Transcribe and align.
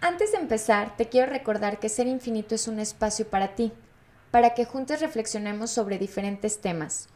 Antes 0.00 0.30
de 0.30 0.38
empezar, 0.38 0.96
te 0.96 1.08
quiero 1.08 1.28
recordar 1.28 1.80
que 1.80 1.88
Ser 1.88 2.06
Infinito 2.06 2.54
es 2.54 2.68
un 2.68 2.78
espacio 2.78 3.28
para 3.28 3.56
ti, 3.56 3.72
para 4.30 4.54
que 4.54 4.64
juntos 4.64 5.00
reflexionemos 5.00 5.70
sobre 5.70 5.98
diferentes 5.98 6.60
temas, 6.60 7.08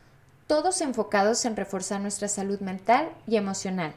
todos 0.49 0.81
enfocados 0.81 1.45
en 1.45 1.55
reforzar 1.55 2.01
nuestra 2.01 2.27
salud 2.27 2.59
mental 2.59 3.09
y 3.29 3.37
emocional. 3.37 3.95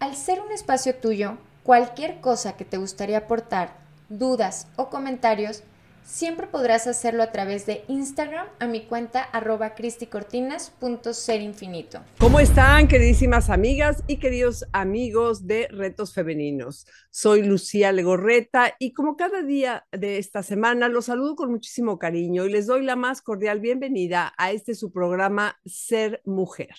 Al 0.00 0.16
ser 0.16 0.40
un 0.40 0.50
espacio 0.52 0.94
tuyo, 0.94 1.36
cualquier 1.64 2.22
cosa 2.22 2.54
que 2.54 2.64
te 2.64 2.78
gustaría 2.78 3.18
aportar, 3.18 3.76
dudas 4.08 4.68
o 4.76 4.88
comentarios, 4.88 5.62
Siempre 6.04 6.46
podrás 6.46 6.86
hacerlo 6.86 7.22
a 7.22 7.32
través 7.32 7.66
de 7.66 7.84
Instagram 7.88 8.46
a 8.58 8.66
mi 8.66 8.86
cuenta 8.86 9.22
arroba 9.22 9.74
cristiccortinas.serinfinito. 9.74 12.02
¿Cómo 12.18 12.40
están, 12.40 12.88
queridísimas 12.88 13.50
amigas 13.50 14.02
y 14.06 14.16
queridos 14.16 14.64
amigos 14.72 15.46
de 15.46 15.68
Retos 15.68 16.14
Femeninos? 16.14 16.86
Soy 17.10 17.42
Lucía 17.42 17.92
Legorreta 17.92 18.74
y 18.78 18.92
como 18.92 19.16
cada 19.16 19.42
día 19.42 19.86
de 19.92 20.16
esta 20.18 20.42
semana 20.42 20.88
los 20.88 21.04
saludo 21.06 21.36
con 21.36 21.50
muchísimo 21.50 21.98
cariño 21.98 22.44
y 22.46 22.52
les 22.52 22.66
doy 22.66 22.84
la 22.84 22.96
más 22.96 23.22
cordial 23.22 23.60
bienvenida 23.60 24.34
a 24.38 24.52
este 24.52 24.74
su 24.74 24.92
programa 24.92 25.58
Ser 25.64 26.20
Mujer. 26.24 26.74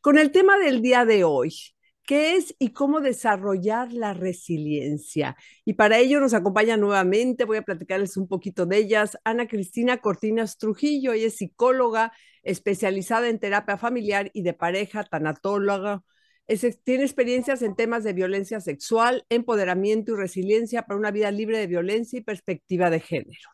Con 0.00 0.16
el 0.16 0.30
tema 0.30 0.58
del 0.58 0.80
día 0.80 1.04
de 1.04 1.24
hoy, 1.24 1.52
qué 2.08 2.36
es 2.36 2.54
y 2.58 2.70
cómo 2.72 3.02
desarrollar 3.02 3.92
la 3.92 4.14
resiliencia. 4.14 5.36
Y 5.66 5.74
para 5.74 5.98
ello 5.98 6.20
nos 6.20 6.32
acompaña 6.32 6.78
nuevamente, 6.78 7.44
voy 7.44 7.58
a 7.58 7.62
platicarles 7.62 8.16
un 8.16 8.26
poquito 8.26 8.64
de 8.64 8.78
ellas, 8.78 9.18
Ana 9.24 9.46
Cristina 9.46 9.98
Cortinas 9.98 10.56
Trujillo, 10.56 11.12
ella 11.12 11.26
es 11.26 11.36
psicóloga 11.36 12.12
especializada 12.42 13.28
en 13.28 13.38
terapia 13.38 13.76
familiar 13.76 14.30
y 14.32 14.42
de 14.42 14.54
pareja, 14.54 15.04
tanatóloga. 15.04 16.02
tiene 16.82 17.04
experiencias 17.04 17.60
en 17.60 17.76
temas 17.76 18.04
de 18.04 18.14
violencia 18.14 18.60
sexual, 18.60 19.26
empoderamiento 19.28 20.12
y 20.12 20.16
resiliencia 20.16 20.84
para 20.84 20.98
una 20.98 21.10
vida 21.10 21.30
libre 21.30 21.58
de 21.58 21.66
violencia 21.66 22.18
y 22.18 22.22
perspectiva 22.22 22.88
de 22.88 23.00
género. 23.00 23.50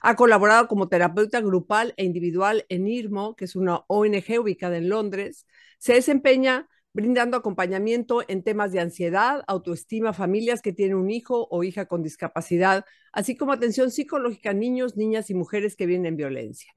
Ha 0.00 0.14
colaborado 0.14 0.68
como 0.68 0.88
terapeuta 0.88 1.40
grupal 1.40 1.92
e 1.96 2.04
individual 2.04 2.66
en 2.68 2.86
IRMO, 2.86 3.34
que 3.34 3.46
es 3.46 3.56
una 3.56 3.80
ONG 3.88 4.38
ubicada 4.38 4.76
en 4.76 4.90
Londres. 4.90 5.44
Se 5.78 5.94
desempeña 5.94 6.68
brindando 6.96 7.36
acompañamiento 7.36 8.24
en 8.26 8.42
temas 8.42 8.72
de 8.72 8.80
ansiedad, 8.80 9.44
autoestima, 9.46 10.14
familias 10.14 10.62
que 10.62 10.72
tienen 10.72 10.96
un 10.96 11.10
hijo 11.10 11.46
o 11.50 11.62
hija 11.62 11.84
con 11.84 12.02
discapacidad, 12.02 12.86
así 13.12 13.36
como 13.36 13.52
atención 13.52 13.90
psicológica 13.90 14.50
a 14.50 14.54
niños, 14.54 14.96
niñas 14.96 15.28
y 15.28 15.34
mujeres 15.34 15.76
que 15.76 15.84
vienen 15.84 16.06
en 16.06 16.16
violencia. 16.16 16.72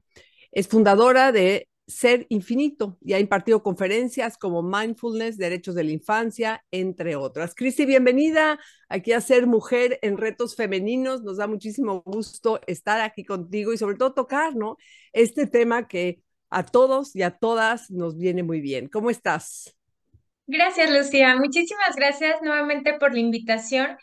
Es 0.52 0.67
fundadora 0.67 1.31
de 1.31 1.70
Ser 1.88 2.26
Infinito 2.28 2.98
y 3.02 3.14
ha 3.14 3.20
impartido 3.20 3.64
conferencias 3.64 4.38
como 4.38 4.61
Mindfulness, 4.61 5.38
Derechos 5.38 5.73
de 5.73 5.86
la 5.86 5.92
Infancia, 5.92 6.66
entre 6.70 7.16
otras. 7.16 7.56
Cristi, 7.56 7.86
bienvenida 7.86 8.59
aquí 8.89 9.14
a 9.14 9.22
Ser 9.22 9.48
Mujer 9.48 10.00
en 10.02 10.17
Retos 10.17 10.58
Femeninos. 10.58 11.23
Nos 11.23 11.38
da 11.38 11.48
muchísimo 11.48 12.04
gusto 12.06 12.59
estar 12.67 13.00
aquí 13.00 13.23
contigo 13.23 13.72
y 13.72 13.78
sobre 13.78 13.95
todo 13.95 14.14
tocar, 14.14 14.54
¿no? 14.54 14.76
Este 15.14 15.48
tema 15.48 15.88
que 15.88 16.22
a 16.50 16.66
todos 16.66 17.16
y 17.16 17.22
a 17.22 17.38
todas 17.38 17.89
nos 17.89 18.17
viene 18.17 18.44
muy 18.44 18.59
bien. 18.59 18.89
¿Cómo 18.89 19.09
estás? 19.09 19.78
Gracias, 20.52 20.89
Lucía. 20.92 21.36
Muchísimas 21.36 21.95
gracias 21.95 22.42
nuevamente 22.42 22.94
por 23.00 23.14
la 23.14 23.19
invitación. 23.19 23.97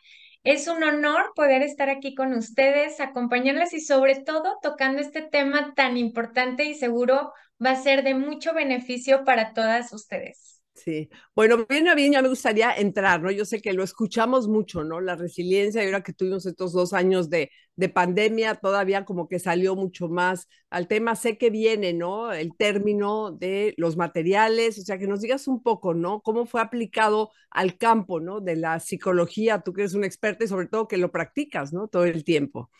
Es 0.44 0.68
un 0.68 0.82
honor 0.84 1.32
poder 1.34 1.62
estar 1.62 1.90
aquí 1.90 2.14
con 2.14 2.32
ustedes, 2.34 3.00
acompañarles 3.00 3.72
y 3.74 3.80
sobre 3.80 4.14
todo 4.22 4.56
tocando 4.62 5.00
este 5.02 5.22
tema 5.22 5.74
tan 5.74 5.96
importante 5.96 6.64
y 6.64 6.74
seguro 6.74 7.32
va 7.64 7.70
a 7.72 7.76
ser 7.76 8.04
de 8.04 8.14
mucho 8.14 8.54
beneficio 8.54 9.24
para 9.24 9.54
todas 9.54 9.92
ustedes. 9.92 10.55
Sí, 10.76 11.08
bueno, 11.34 11.64
bien 11.68 11.86
bien 11.96 12.12
ya 12.12 12.20
me 12.22 12.28
gustaría 12.28 12.70
entrar, 12.76 13.22
¿no? 13.22 13.30
Yo 13.30 13.46
sé 13.46 13.62
que 13.62 13.72
lo 13.72 13.82
escuchamos 13.82 14.46
mucho, 14.46 14.84
¿no? 14.84 15.00
La 15.00 15.16
resiliencia, 15.16 15.82
y 15.82 15.86
ahora 15.86 16.02
que 16.02 16.12
tuvimos 16.12 16.44
estos 16.44 16.72
dos 16.74 16.92
años 16.92 17.30
de, 17.30 17.50
de 17.76 17.88
pandemia, 17.88 18.56
todavía 18.56 19.06
como 19.06 19.26
que 19.26 19.38
salió 19.38 19.74
mucho 19.74 20.08
más 20.08 20.48
al 20.68 20.86
tema. 20.86 21.16
Sé 21.16 21.38
que 21.38 21.48
viene, 21.48 21.94
¿no? 21.94 22.30
El 22.32 22.54
término 22.56 23.32
de 23.32 23.72
los 23.78 23.96
materiales, 23.96 24.78
o 24.78 24.82
sea, 24.82 24.98
que 24.98 25.06
nos 25.06 25.22
digas 25.22 25.48
un 25.48 25.62
poco, 25.62 25.94
¿no? 25.94 26.20
¿Cómo 26.20 26.44
fue 26.46 26.60
aplicado 26.60 27.30
al 27.50 27.78
campo, 27.78 28.20
¿no? 28.20 28.40
De 28.40 28.56
la 28.56 28.78
psicología, 28.78 29.60
tú 29.62 29.72
que 29.72 29.80
eres 29.82 29.94
un 29.94 30.04
experta 30.04 30.44
y 30.44 30.48
sobre 30.48 30.66
todo 30.68 30.88
que 30.88 30.98
lo 30.98 31.10
practicas, 31.10 31.72
¿no? 31.72 31.88
Todo 31.88 32.04
el 32.04 32.22
tiempo. 32.22 32.70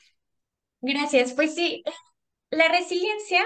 Gracias, 0.81 1.33
pues 1.33 1.55
sí, 1.55 1.83
la 2.51 2.69
resiliencia 2.69 3.45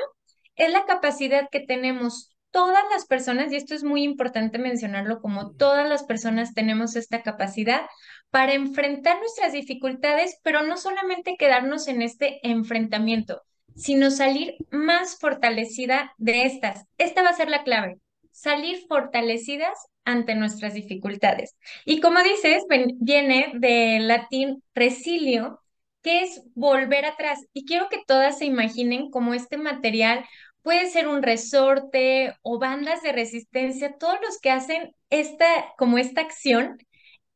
es 0.56 0.72
la 0.72 0.86
capacidad 0.86 1.48
que 1.50 1.60
tenemos 1.60 2.36
todas 2.50 2.84
las 2.92 3.06
personas, 3.06 3.52
y 3.52 3.56
esto 3.56 3.74
es 3.74 3.84
muy 3.84 4.02
importante 4.02 4.58
mencionarlo, 4.58 5.20
como 5.20 5.52
todas 5.52 5.88
las 5.88 6.04
personas 6.04 6.54
tenemos 6.54 6.96
esta 6.96 7.22
capacidad 7.22 7.82
para 8.30 8.54
enfrentar 8.54 9.18
nuestras 9.18 9.52
dificultades, 9.52 10.38
pero 10.42 10.62
no 10.62 10.76
solamente 10.76 11.36
quedarnos 11.38 11.88
en 11.88 12.02
este 12.02 12.40
enfrentamiento, 12.42 13.42
sino 13.74 14.10
salir 14.10 14.56
más 14.70 15.18
fortalecida 15.18 16.12
de 16.18 16.44
estas. 16.44 16.84
Esta 16.98 17.22
va 17.22 17.30
a 17.30 17.34
ser 17.34 17.48
la 17.48 17.64
clave, 17.64 17.98
salir 18.30 18.78
fortalecidas 18.88 19.78
ante 20.04 20.34
nuestras 20.34 20.74
dificultades. 20.74 21.56
Y 21.84 22.00
como 22.00 22.22
dices, 22.22 22.64
viene 22.98 23.52
del 23.54 24.08
latín 24.08 24.62
resilio, 24.74 25.60
que 26.02 26.22
es 26.22 26.42
volver 26.54 27.04
atrás. 27.04 27.44
Y 27.52 27.64
quiero 27.66 27.88
que 27.88 28.02
todas 28.06 28.38
se 28.38 28.46
imaginen 28.46 29.10
como 29.10 29.34
este 29.34 29.58
material 29.58 30.24
puede 30.62 30.90
ser 30.90 31.08
un 31.08 31.22
resorte 31.22 32.34
o 32.42 32.58
bandas 32.58 33.02
de 33.02 33.12
resistencia, 33.12 33.96
todos 33.98 34.18
los 34.22 34.38
que 34.38 34.50
hacen 34.50 34.94
esta, 35.10 35.46
como 35.78 35.98
esta 35.98 36.20
acción, 36.20 36.78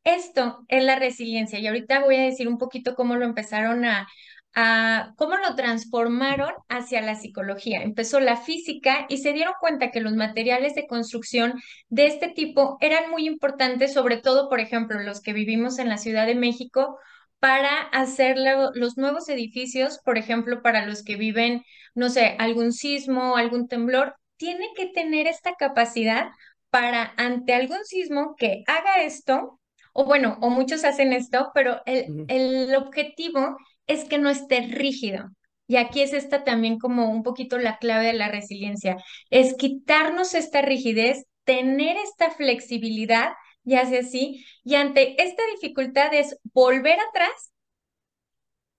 esto 0.03 0.63
es 0.67 0.83
la 0.83 0.97
resiliencia. 0.97 1.59
Y 1.59 1.67
ahorita 1.67 2.03
voy 2.03 2.17
a 2.17 2.23
decir 2.23 2.47
un 2.47 2.57
poquito 2.57 2.95
cómo 2.95 3.15
lo 3.15 3.25
empezaron 3.25 3.85
a, 3.85 4.07
a, 4.55 5.13
cómo 5.17 5.35
lo 5.35 5.55
transformaron 5.55 6.53
hacia 6.69 7.01
la 7.01 7.15
psicología. 7.15 7.81
Empezó 7.81 8.19
la 8.19 8.37
física 8.37 9.05
y 9.09 9.17
se 9.17 9.33
dieron 9.33 9.53
cuenta 9.59 9.91
que 9.91 9.99
los 9.99 10.13
materiales 10.13 10.75
de 10.75 10.87
construcción 10.87 11.61
de 11.89 12.05
este 12.07 12.29
tipo 12.29 12.77
eran 12.79 13.11
muy 13.11 13.27
importantes, 13.27 13.93
sobre 13.93 14.17
todo, 14.17 14.49
por 14.49 14.59
ejemplo, 14.59 14.99
los 15.01 15.21
que 15.21 15.33
vivimos 15.33 15.77
en 15.79 15.89
la 15.89 15.97
Ciudad 15.97 16.25
de 16.25 16.35
México, 16.35 16.97
para 17.45 17.81
hacer 17.91 18.37
los 18.73 18.97
nuevos 18.97 19.29
edificios, 19.29 19.99
por 20.03 20.17
ejemplo, 20.17 20.63
para 20.63 20.87
los 20.87 21.03
que 21.03 21.15
viven, 21.15 21.61
no 21.93 22.09
sé, 22.09 22.35
algún 22.39 22.71
sismo, 22.73 23.37
algún 23.37 23.67
temblor, 23.67 24.15
tiene 24.35 24.69
que 24.75 24.87
tener 24.87 25.27
esta 25.27 25.53
capacidad 25.53 26.29
para 26.71 27.13
ante 27.17 27.53
algún 27.53 27.85
sismo 27.85 28.33
que 28.35 28.63
haga 28.65 29.03
esto, 29.03 29.59
o 29.93 30.05
bueno, 30.05 30.39
o 30.41 30.49
muchos 30.49 30.83
hacen 30.85 31.13
esto, 31.13 31.51
pero 31.53 31.83
el, 31.85 32.25
el 32.29 32.73
objetivo 32.73 33.55
es 33.85 34.05
que 34.05 34.17
no 34.17 34.31
esté 34.31 34.61
rígido. 34.61 35.29
Y 35.67 35.75
aquí 35.75 36.01
es 36.01 36.13
esta 36.13 36.43
también 36.43 36.79
como 36.79 37.11
un 37.11 37.21
poquito 37.21 37.59
la 37.59 37.77
clave 37.77 38.07
de 38.07 38.13
la 38.13 38.27
resiliencia, 38.27 38.97
es 39.29 39.53
quitarnos 39.53 40.33
esta 40.33 40.63
rigidez, 40.63 41.25
tener 41.43 41.95
esta 41.97 42.31
flexibilidad 42.31 43.33
y 43.65 43.75
hace 43.75 43.99
así. 43.99 44.45
Y 44.63 44.75
ante 44.75 45.21
esta 45.21 45.43
dificultad 45.55 46.13
es 46.13 46.37
volver 46.53 46.97
atrás, 47.09 47.51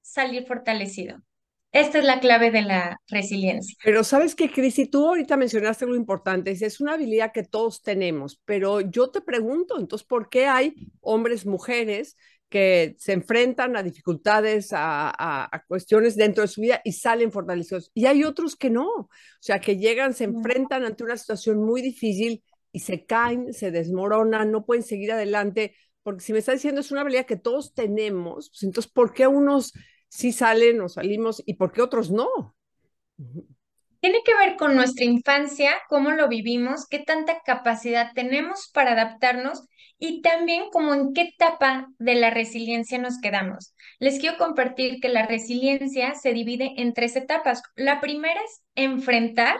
salir 0.01 0.47
fortalecido. 0.47 1.19
Esta 1.73 1.99
es 1.99 2.05
la 2.05 2.21
clave 2.21 2.51
de 2.51 2.63
la 2.63 3.01
resiliencia. 3.09 3.77
Pero 3.85 4.03
sabes 4.03 4.35
que, 4.35 4.51
Cris, 4.51 4.81
tú 4.91 5.07
ahorita 5.07 5.37
mencionaste 5.37 5.85
lo 5.85 5.95
importante, 5.95 6.53
es 6.53 6.81
una 6.81 6.95
habilidad 6.95 7.33
que 7.33 7.43
todos 7.43 7.83
tenemos, 7.83 8.41
pero 8.47 8.81
yo 8.81 9.11
te 9.11 9.21
pregunto, 9.21 9.79
entonces, 9.79 10.07
¿por 10.07 10.31
qué 10.31 10.47
hay 10.47 10.75
hombres, 11.01 11.45
mujeres 11.45 12.17
que 12.49 12.95
se 12.99 13.13
enfrentan 13.13 13.77
a 13.77 13.83
dificultades, 13.83 14.73
a, 14.73 15.13
a, 15.19 15.65
cuestiones 15.67 16.17
dentro 16.17 16.43
de 16.43 16.49
su 16.49 16.63
vida 16.63 16.81
y 16.83 16.93
salen 16.93 17.31
fortalecidos? 17.31 17.91
Y 17.93 18.07
hay 18.07 18.25
otros 18.25 18.57
que 18.57 18.71
no, 18.71 18.89
o 18.89 19.11
sea, 19.41 19.61
que 19.61 19.77
llegan, 19.77 20.15
se 20.15 20.25
enfrentan 20.25 20.83
ante 20.83 21.05
una 21.05 21.19
situación 21.19 21.63
muy 21.63 21.83
difícil 21.83 22.43
y 22.77 22.81
se 22.81 23.07
caen, 23.07 23.55
se 23.55 23.71
desmoronan, 23.71 24.53
no 24.53 24.67
pueden 24.67 24.83
seguir 24.83 25.11
adelante, 25.11 25.75
porque 26.03 26.21
si 26.21 26.35
me 26.35 26.41
está 26.41 26.53
diciendo 26.53 26.83
es 26.83 26.91
una 26.91 27.01
habilidad 27.01 27.25
que 27.25 27.39
todos 27.39 27.73
tenemos, 27.73 28.51
pues 28.51 28.65
entonces, 28.65 28.93
¿por 28.93 29.15
qué 29.15 29.27
unos 29.27 29.73
sí 30.09 30.31
salen 30.31 30.83
o 30.83 30.91
salimos 30.91 31.43
y 31.47 31.55
por 31.55 31.73
qué 31.73 31.81
otros 31.81 32.11
no? 32.11 32.55
Tiene 34.01 34.19
que 34.23 34.37
ver 34.37 34.57
con 34.59 34.75
nuestra 34.77 35.07
infancia, 35.07 35.73
cómo 35.89 36.11
lo 36.11 36.29
vivimos, 36.29 36.87
qué 36.87 36.99
tanta 36.99 37.41
capacidad 37.47 38.11
tenemos 38.15 38.69
para 38.75 38.93
adaptarnos 38.93 39.67
y 39.99 40.21
también 40.21 40.69
como 40.71 40.93
en 40.93 41.15
qué 41.15 41.23
etapa 41.35 41.89
de 41.99 42.17
la 42.17 42.29
resiliencia 42.29 42.99
nos 42.99 43.19
quedamos. 43.23 43.73
Les 44.01 44.19
quiero 44.19 44.37
compartir 44.37 45.01
que 45.01 45.09
la 45.09 45.27
resiliencia 45.27 46.15
se 46.15 46.35
divide 46.35 46.75
en 46.77 46.93
tres 46.93 47.17
etapas. 47.17 47.63
La 47.75 48.03
primera 48.03 48.39
es 48.39 48.61
enfrentar 48.75 49.57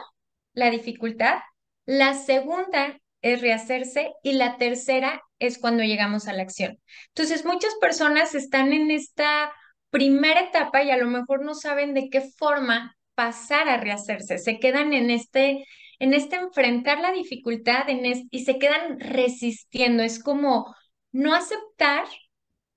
la 0.53 0.69
dificultad. 0.69 1.39
La 1.87 2.13
segunda 2.13 2.99
es 3.21 3.41
rehacerse 3.41 4.11
y 4.23 4.33
la 4.33 4.57
tercera 4.57 5.21
es 5.39 5.57
cuando 5.57 5.83
llegamos 5.83 6.27
a 6.27 6.33
la 6.33 6.43
acción. 6.43 6.77
Entonces, 7.09 7.45
muchas 7.45 7.73
personas 7.81 8.35
están 8.35 8.73
en 8.73 8.91
esta 8.91 9.51
primera 9.89 10.41
etapa 10.41 10.83
y 10.83 10.91
a 10.91 10.97
lo 10.97 11.07
mejor 11.07 11.43
no 11.43 11.55
saben 11.55 11.93
de 11.93 12.09
qué 12.09 12.21
forma 12.21 12.95
pasar 13.15 13.67
a 13.67 13.77
rehacerse, 13.77 14.37
se 14.37 14.59
quedan 14.59 14.93
en 14.93 15.09
este 15.09 15.65
en 15.99 16.13
este 16.13 16.35
enfrentar 16.35 16.99
la 16.99 17.11
dificultad 17.11 17.89
en 17.89 18.05
y 18.29 18.45
se 18.45 18.59
quedan 18.59 18.99
resistiendo, 18.99 20.03
es 20.03 20.21
como 20.21 20.75
no 21.11 21.33
aceptar 21.33 22.05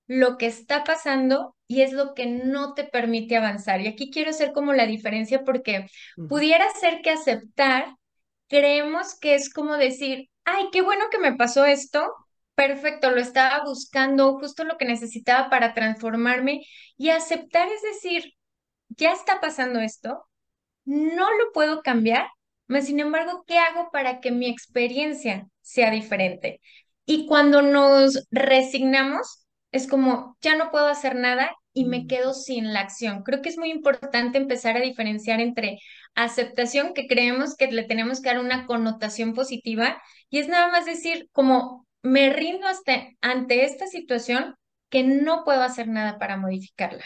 lo 0.07 0.37
que 0.37 0.47
está 0.47 0.83
pasando 0.83 1.55
y 1.67 1.81
es 1.81 1.93
lo 1.93 2.13
que 2.13 2.25
no 2.25 2.73
te 2.73 2.83
permite 2.83 3.37
avanzar. 3.37 3.79
Y 3.81 3.87
aquí 3.87 4.09
quiero 4.11 4.31
hacer 4.31 4.51
como 4.51 4.73
la 4.73 4.85
diferencia 4.85 5.43
porque 5.43 5.85
pudiera 6.27 6.67
ser 6.71 7.01
que 7.01 7.11
aceptar, 7.11 7.95
creemos 8.49 9.17
que 9.19 9.35
es 9.35 9.53
como 9.53 9.77
decir, 9.77 10.30
ay, 10.45 10.65
qué 10.71 10.81
bueno 10.81 11.05
que 11.11 11.19
me 11.19 11.33
pasó 11.35 11.65
esto, 11.65 12.13
perfecto, 12.55 13.11
lo 13.11 13.21
estaba 13.21 13.63
buscando, 13.65 14.37
justo 14.39 14.63
lo 14.63 14.77
que 14.77 14.85
necesitaba 14.85 15.49
para 15.49 15.73
transformarme 15.73 16.61
y 16.97 17.09
aceptar 17.09 17.69
es 17.69 17.81
decir, 17.81 18.33
ya 18.89 19.13
está 19.13 19.41
pasando 19.41 19.79
esto, 19.79 20.25
no 20.85 21.29
lo 21.37 21.51
puedo 21.53 21.81
cambiar, 21.83 22.27
mas 22.67 22.85
sin 22.87 22.99
embargo, 22.99 23.43
¿qué 23.47 23.59
hago 23.59 23.89
para 23.91 24.19
que 24.21 24.31
mi 24.31 24.47
experiencia 24.49 25.47
sea 25.61 25.91
diferente? 25.91 26.61
Y 27.05 27.27
cuando 27.27 27.61
nos 27.61 28.27
resignamos, 28.31 29.40
es 29.71 29.87
como, 29.87 30.37
ya 30.41 30.55
no 30.55 30.71
puedo 30.71 30.87
hacer 30.87 31.15
nada 31.15 31.51
y 31.73 31.85
me 31.85 32.07
quedo 32.07 32.33
sin 32.33 32.73
la 32.73 32.81
acción. 32.81 33.23
Creo 33.23 33.41
que 33.41 33.49
es 33.49 33.57
muy 33.57 33.71
importante 33.71 34.37
empezar 34.37 34.75
a 34.75 34.81
diferenciar 34.81 35.39
entre 35.39 35.79
aceptación, 36.15 36.93
que 36.93 37.07
creemos 37.07 37.55
que 37.55 37.71
le 37.71 37.83
tenemos 37.83 38.21
que 38.21 38.29
dar 38.29 38.39
una 38.39 38.65
connotación 38.65 39.33
positiva, 39.33 40.01
y 40.29 40.39
es 40.39 40.47
nada 40.47 40.69
más 40.69 40.85
decir, 40.85 41.29
como 41.31 41.87
me 42.03 42.31
rindo 42.33 42.67
hasta, 42.67 43.07
ante 43.21 43.63
esta 43.63 43.87
situación 43.87 44.55
que 44.89 45.03
no 45.03 45.43
puedo 45.45 45.61
hacer 45.61 45.87
nada 45.87 46.19
para 46.19 46.35
modificarla. 46.35 47.05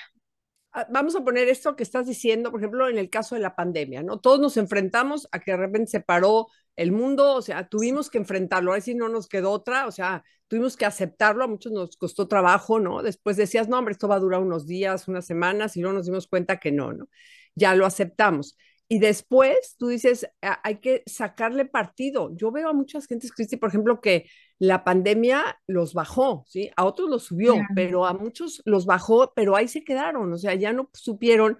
Ah, 0.71 0.88
vamos 0.89 1.15
a 1.15 1.23
poner 1.23 1.47
esto 1.47 1.75
que 1.75 1.83
estás 1.83 2.07
diciendo, 2.07 2.51
por 2.51 2.59
ejemplo, 2.59 2.89
en 2.89 2.97
el 2.97 3.09
caso 3.09 3.35
de 3.35 3.41
la 3.41 3.56
pandemia, 3.56 4.03
¿no? 4.03 4.19
Todos 4.19 4.39
nos 4.39 4.57
enfrentamos 4.57 5.27
a 5.31 5.39
que 5.39 5.51
de 5.51 5.57
repente 5.57 5.91
se 5.91 6.01
paró 6.01 6.47
el 6.75 6.92
mundo, 6.92 7.36
o 7.36 7.42
sea, 7.42 7.68
tuvimos 7.68 8.10
que 8.10 8.18
enfrentarlo, 8.18 8.72
a 8.72 8.75
ver 8.75 8.81
si 8.81 8.95
no 8.95 9.10
nos 9.10 9.27
quedó 9.27 9.51
otra, 9.51 9.88
o 9.88 9.92
sea, 9.92 10.24
tuvimos 10.48 10.77
que 10.77 10.86
aceptarlo, 10.86 11.44
a 11.44 11.48
muchos 11.48 11.72
nos 11.72 11.98
costó 11.98 12.27
trabajo, 12.27 12.80
¿no? 12.80 13.01
Después 13.01 13.38
decías, 13.38 13.68
no, 13.68 13.77
hombre, 13.77 13.94
esto 13.94 14.07
va 14.07 14.16
a 14.16 14.19
durar 14.19 14.42
unos 14.42 14.68
días, 14.68 15.07
unas 15.07 15.25
semanas, 15.25 15.77
y 15.77 15.81
luego 15.81 15.98
nos 15.98 16.06
dimos 16.06 16.27
cuenta 16.27 16.60
que 16.60 16.72
no, 16.72 16.94
¿no? 16.94 17.07
Ya 17.56 17.74
lo 17.75 17.86
aceptamos. 17.86 18.57
Y 18.88 19.00
después 19.00 19.75
tú 19.80 19.88
dices, 19.88 20.27
hay 20.42 20.75
que 20.80 21.01
sacarle 21.07 21.66
partido. 21.66 22.30
Yo 22.36 22.51
veo 22.51 22.69
a 22.69 22.74
muchas 22.74 23.07
gentes, 23.07 23.31
Cristi, 23.31 23.57
por 23.57 23.69
ejemplo, 23.69 24.00
que 24.00 24.30
la 24.60 24.83
pandemia 24.83 25.60
los 25.66 25.95
bajó, 25.95 26.44
¿sí? 26.48 26.69
A 26.77 26.86
otros 26.86 27.10
los 27.10 27.24
subió, 27.24 27.56
pero 27.74 28.06
a 28.06 28.13
muchos 28.13 28.62
los 28.66 28.86
bajó, 28.86 29.33
pero 29.36 29.56
ahí 29.56 29.68
se 29.68 29.83
quedaron, 29.83 30.31
o 30.31 30.38
sea, 30.38 30.54
ya 30.54 30.72
no 30.72 30.89
supieron 30.94 31.57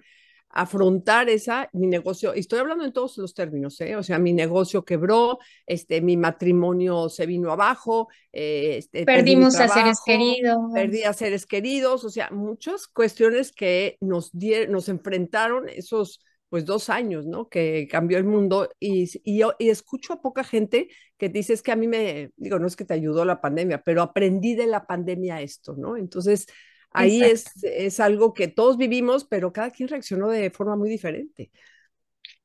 afrontar 0.56 1.28
esa, 1.28 1.68
mi 1.72 1.86
negocio, 1.86 2.34
y 2.34 2.40
estoy 2.40 2.58
hablando 2.58 2.84
en 2.84 2.92
todos 2.92 3.18
los 3.18 3.34
términos, 3.34 3.78
¿eh? 3.82 3.94
o 3.94 4.02
sea, 4.02 4.18
mi 4.18 4.32
negocio 4.32 4.84
quebró, 4.84 5.38
este, 5.66 6.00
mi 6.00 6.16
matrimonio 6.16 7.10
se 7.10 7.26
vino 7.26 7.52
abajo, 7.52 8.08
eh, 8.32 8.76
este, 8.78 9.04
perdimos 9.04 9.56
a 9.56 9.68
seres 9.68 10.00
queridos. 10.04 10.56
Perdí 10.72 11.02
a 11.02 11.12
seres 11.12 11.44
queridos, 11.44 12.04
o 12.04 12.10
sea, 12.10 12.30
muchas 12.30 12.88
cuestiones 12.88 13.52
que 13.52 13.98
nos, 14.00 14.32
nos 14.68 14.88
enfrentaron 14.88 15.68
esos 15.68 16.20
pues 16.48 16.64
dos 16.64 16.88
años, 16.88 17.26
¿no? 17.26 17.48
Que 17.48 17.86
cambió 17.90 18.16
el 18.16 18.24
mundo 18.24 18.70
y, 18.80 19.10
y, 19.24 19.38
yo, 19.38 19.52
y 19.58 19.68
escucho 19.68 20.14
a 20.14 20.22
poca 20.22 20.44
gente 20.44 20.88
que 21.18 21.28
dice 21.28 21.52
es 21.52 21.60
que 21.60 21.72
a 21.72 21.76
mí 21.76 21.86
me, 21.88 22.30
digo, 22.36 22.58
no 22.58 22.66
es 22.66 22.76
que 22.76 22.84
te 22.84 22.94
ayudó 22.94 23.24
la 23.24 23.40
pandemia, 23.40 23.82
pero 23.82 24.00
aprendí 24.00 24.54
de 24.54 24.66
la 24.66 24.86
pandemia 24.86 25.42
esto, 25.42 25.74
¿no? 25.76 25.96
Entonces, 25.96 26.46
ahí 26.96 27.22
es, 27.22 27.46
es 27.62 28.00
algo 28.00 28.34
que 28.34 28.48
todos 28.48 28.76
vivimos, 28.76 29.24
pero 29.24 29.52
cada 29.52 29.70
quien 29.70 29.88
reaccionó 29.88 30.28
de 30.28 30.50
forma 30.50 30.76
muy 30.76 30.88
diferente. 30.88 31.50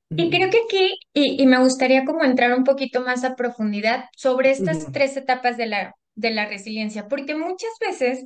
Y 0.10 0.30
creo 0.30 0.50
que 0.50 0.60
aquí, 0.66 1.00
y, 1.14 1.42
y, 1.42 1.46
me 1.48 1.60
gustaría 1.60 2.04
como 2.04 2.24
entrar 2.24 2.54
un 2.58 2.66
poquito 2.66 3.02
más 3.02 3.24
a 3.24 3.36
profundidad 3.36 4.06
sobre 4.16 4.52
estas 4.52 4.92
tres 4.92 5.16
etapas 5.16 5.56
de 5.56 5.68
la, 5.68 5.96
de 6.16 6.32
la 6.32 6.48
resiliencia, 6.48 7.08
porque 7.08 7.36
muchas 7.36 7.72
veces, 7.80 8.26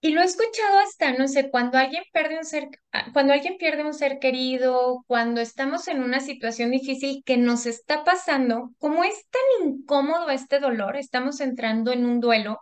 y 0.00 0.10
lo 0.10 0.20
he 0.20 0.24
escuchado 0.24 0.78
hasta, 0.80 1.12
no 1.12 1.28
sé, 1.28 1.50
cuando 1.50 1.78
alguien 1.78 2.02
pierde 2.12 2.38
un 2.38 2.44
ser, 2.44 2.68
ah, 2.92 3.06
cuando 3.12 3.32
alguien 3.32 3.56
pierde 3.58 3.84
un 3.84 3.94
ser 3.94 4.18
querido, 4.18 5.04
cuando 5.06 5.40
estamos 5.40 5.88
en 5.88 6.02
una 6.02 6.20
situación 6.20 6.70
difícil 6.70 7.22
que 7.24 7.36
nos 7.36 7.66
está 7.66 8.04
pasando, 8.04 8.72
como 8.78 9.04
es 9.04 9.26
tan 9.30 9.68
incómodo 9.68 10.30
este 10.30 10.58
dolor, 10.60 10.96
estamos 10.96 11.40
entrando 11.40 11.92
en 11.92 12.04
un 12.04 12.20
duelo, 12.20 12.58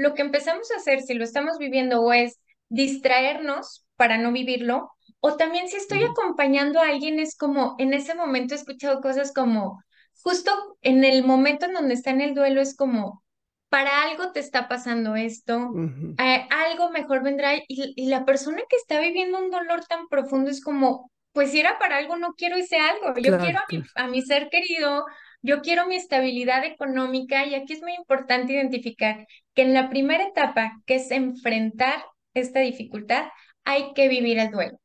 lo 0.00 0.14
que 0.14 0.22
empezamos 0.22 0.70
a 0.70 0.76
hacer, 0.76 1.02
si 1.02 1.12
lo 1.12 1.24
estamos 1.24 1.58
viviendo, 1.58 2.00
o 2.00 2.12
es 2.12 2.40
distraernos 2.70 3.84
para 3.96 4.16
no 4.16 4.32
vivirlo, 4.32 4.90
o 5.20 5.36
también 5.36 5.68
si 5.68 5.76
estoy 5.76 6.02
acompañando 6.04 6.80
a 6.80 6.88
alguien, 6.88 7.18
es 7.18 7.36
como, 7.36 7.74
en 7.78 7.92
ese 7.92 8.14
momento 8.14 8.54
he 8.54 8.56
escuchado 8.56 9.02
cosas 9.02 9.34
como, 9.34 9.82
justo 10.22 10.50
en 10.80 11.04
el 11.04 11.22
momento 11.22 11.66
en 11.66 11.74
donde 11.74 11.92
está 11.92 12.10
en 12.10 12.22
el 12.22 12.34
duelo, 12.34 12.62
es 12.62 12.74
como, 12.74 13.22
para 13.68 14.02
algo 14.04 14.32
te 14.32 14.40
está 14.40 14.68
pasando 14.68 15.16
esto, 15.16 15.70
eh, 16.18 16.48
algo 16.48 16.90
mejor 16.90 17.22
vendrá, 17.22 17.52
y, 17.68 18.08
la 18.08 18.24
persona 18.24 18.62
que 18.70 18.76
está 18.76 19.00
viviendo 19.00 19.38
un 19.38 19.50
dolor 19.50 19.84
tan 19.84 20.08
profundo 20.08 20.50
es 20.50 20.62
como, 20.62 21.10
pues 21.32 21.50
si 21.50 21.60
era 21.60 21.78
para 21.78 21.98
algo, 21.98 22.16
no 22.16 22.32
quiero 22.32 22.56
ese 22.56 22.78
algo, 22.78 23.08
yo 23.20 23.38
quiero 23.38 23.58
a 23.58 23.66
mi, 23.70 23.82
a 23.96 24.06
mi 24.08 24.22
ser 24.22 24.48
querido, 24.48 25.04
yo 25.42 25.62
quiero 25.62 25.86
mi 25.86 25.96
estabilidad 25.96 26.64
económica 26.64 27.46
y 27.46 27.54
aquí 27.54 27.72
es 27.72 27.82
muy 27.82 27.94
importante 27.94 28.52
identificar 28.52 29.26
que 29.54 29.62
en 29.62 29.74
la 29.74 29.88
primera 29.88 30.24
etapa, 30.24 30.72
que 30.86 30.96
es 30.96 31.10
enfrentar 31.10 32.04
esta 32.34 32.60
dificultad, 32.60 33.26
hay 33.64 33.92
que 33.94 34.08
vivir 34.08 34.38
el 34.38 34.50
duelo. 34.50 34.78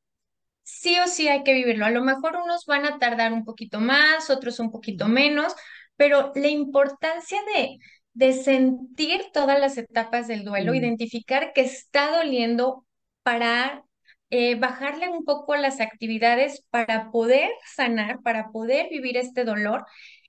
Sí 0.63 0.97
o 0.99 1.07
sí 1.07 1.27
hay 1.27 1.43
que 1.43 1.53
vivirlo. 1.53 1.85
A 1.85 1.91
lo 1.91 2.03
mejor 2.03 2.37
unos 2.37 2.65
van 2.65 2.85
a 2.85 2.97
tardar 2.99 3.33
un 3.33 3.45
poquito 3.45 3.79
más, 3.79 4.29
otros 4.29 4.59
un 4.59 4.71
poquito 4.71 5.07
menos, 5.07 5.53
pero 5.95 6.31
la 6.35 6.47
importancia 6.47 7.39
de, 7.55 7.77
de 8.13 8.33
sentir 8.33 9.25
todas 9.33 9.59
las 9.59 9.77
etapas 9.77 10.27
del 10.27 10.43
duelo, 10.43 10.73
identificar 10.73 11.53
que 11.53 11.61
está 11.61 12.17
doliendo, 12.17 12.85
para 13.23 13.83
eh, 14.29 14.53
bajarle 14.55 15.09
un 15.09 15.25
poco 15.25 15.55
las 15.55 15.81
actividades 15.81 16.63
para 16.69 17.09
poder 17.11 17.49
sanar, 17.75 18.21
para 18.21 18.49
poder 18.51 18.87
vivir 18.91 19.17
este 19.17 19.45
dolor 19.45 19.83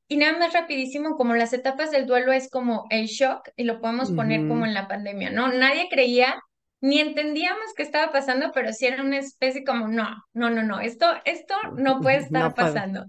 y 0.08 0.16
nada 0.16 0.38
más 0.38 0.52
rapidísimo, 0.52 1.16
como 1.16 1.34
las 1.34 1.52
etapas 1.52 1.90
del 1.90 2.06
duelo 2.06 2.32
es 2.32 2.48
como 2.48 2.86
el 2.90 3.06
shock, 3.06 3.48
y 3.56 3.64
lo 3.64 3.80
podemos 3.80 4.12
poner 4.12 4.46
como 4.46 4.64
en 4.64 4.74
la 4.74 4.86
pandemia, 4.86 5.30
¿no? 5.30 5.48
Nadie 5.48 5.88
creía, 5.90 6.36
ni 6.80 7.00
entendíamos 7.00 7.74
qué 7.76 7.82
estaba 7.82 8.12
pasando, 8.12 8.52
pero 8.54 8.72
sí 8.72 8.86
era 8.86 9.02
una 9.02 9.18
especie 9.18 9.64
como, 9.64 9.88
no, 9.88 10.08
no, 10.32 10.50
no, 10.50 10.62
no, 10.62 10.80
esto, 10.80 11.06
esto 11.24 11.54
no 11.76 12.00
puede 12.02 12.18
estar 12.18 12.54
pasando. 12.54 13.04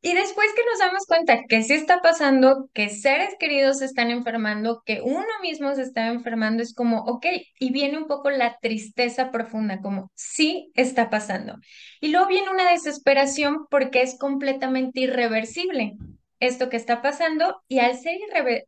Y 0.00 0.14
después 0.14 0.46
que 0.54 0.62
nos 0.64 0.78
damos 0.78 1.06
cuenta 1.06 1.42
que 1.48 1.62
sí 1.64 1.72
está 1.72 2.00
pasando, 2.00 2.68
que 2.72 2.88
seres 2.88 3.34
queridos 3.40 3.78
se 3.78 3.86
están 3.86 4.10
enfermando, 4.10 4.82
que 4.86 5.00
uno 5.02 5.26
mismo 5.42 5.74
se 5.74 5.82
está 5.82 6.06
enfermando, 6.06 6.62
es 6.62 6.72
como, 6.72 7.00
ok, 7.00 7.26
y 7.58 7.72
viene 7.72 7.98
un 7.98 8.06
poco 8.06 8.30
la 8.30 8.58
tristeza 8.60 9.32
profunda, 9.32 9.80
como, 9.80 10.12
sí 10.14 10.70
está 10.74 11.10
pasando. 11.10 11.56
Y 12.00 12.08
luego 12.08 12.28
viene 12.28 12.50
una 12.50 12.70
desesperación 12.70 13.66
porque 13.70 14.02
es 14.02 14.16
completamente 14.18 15.00
irreversible 15.00 15.96
esto 16.40 16.68
que 16.68 16.76
está 16.76 17.02
pasando 17.02 17.62
y 17.68 17.78
al 17.80 17.96
ser 17.98 18.18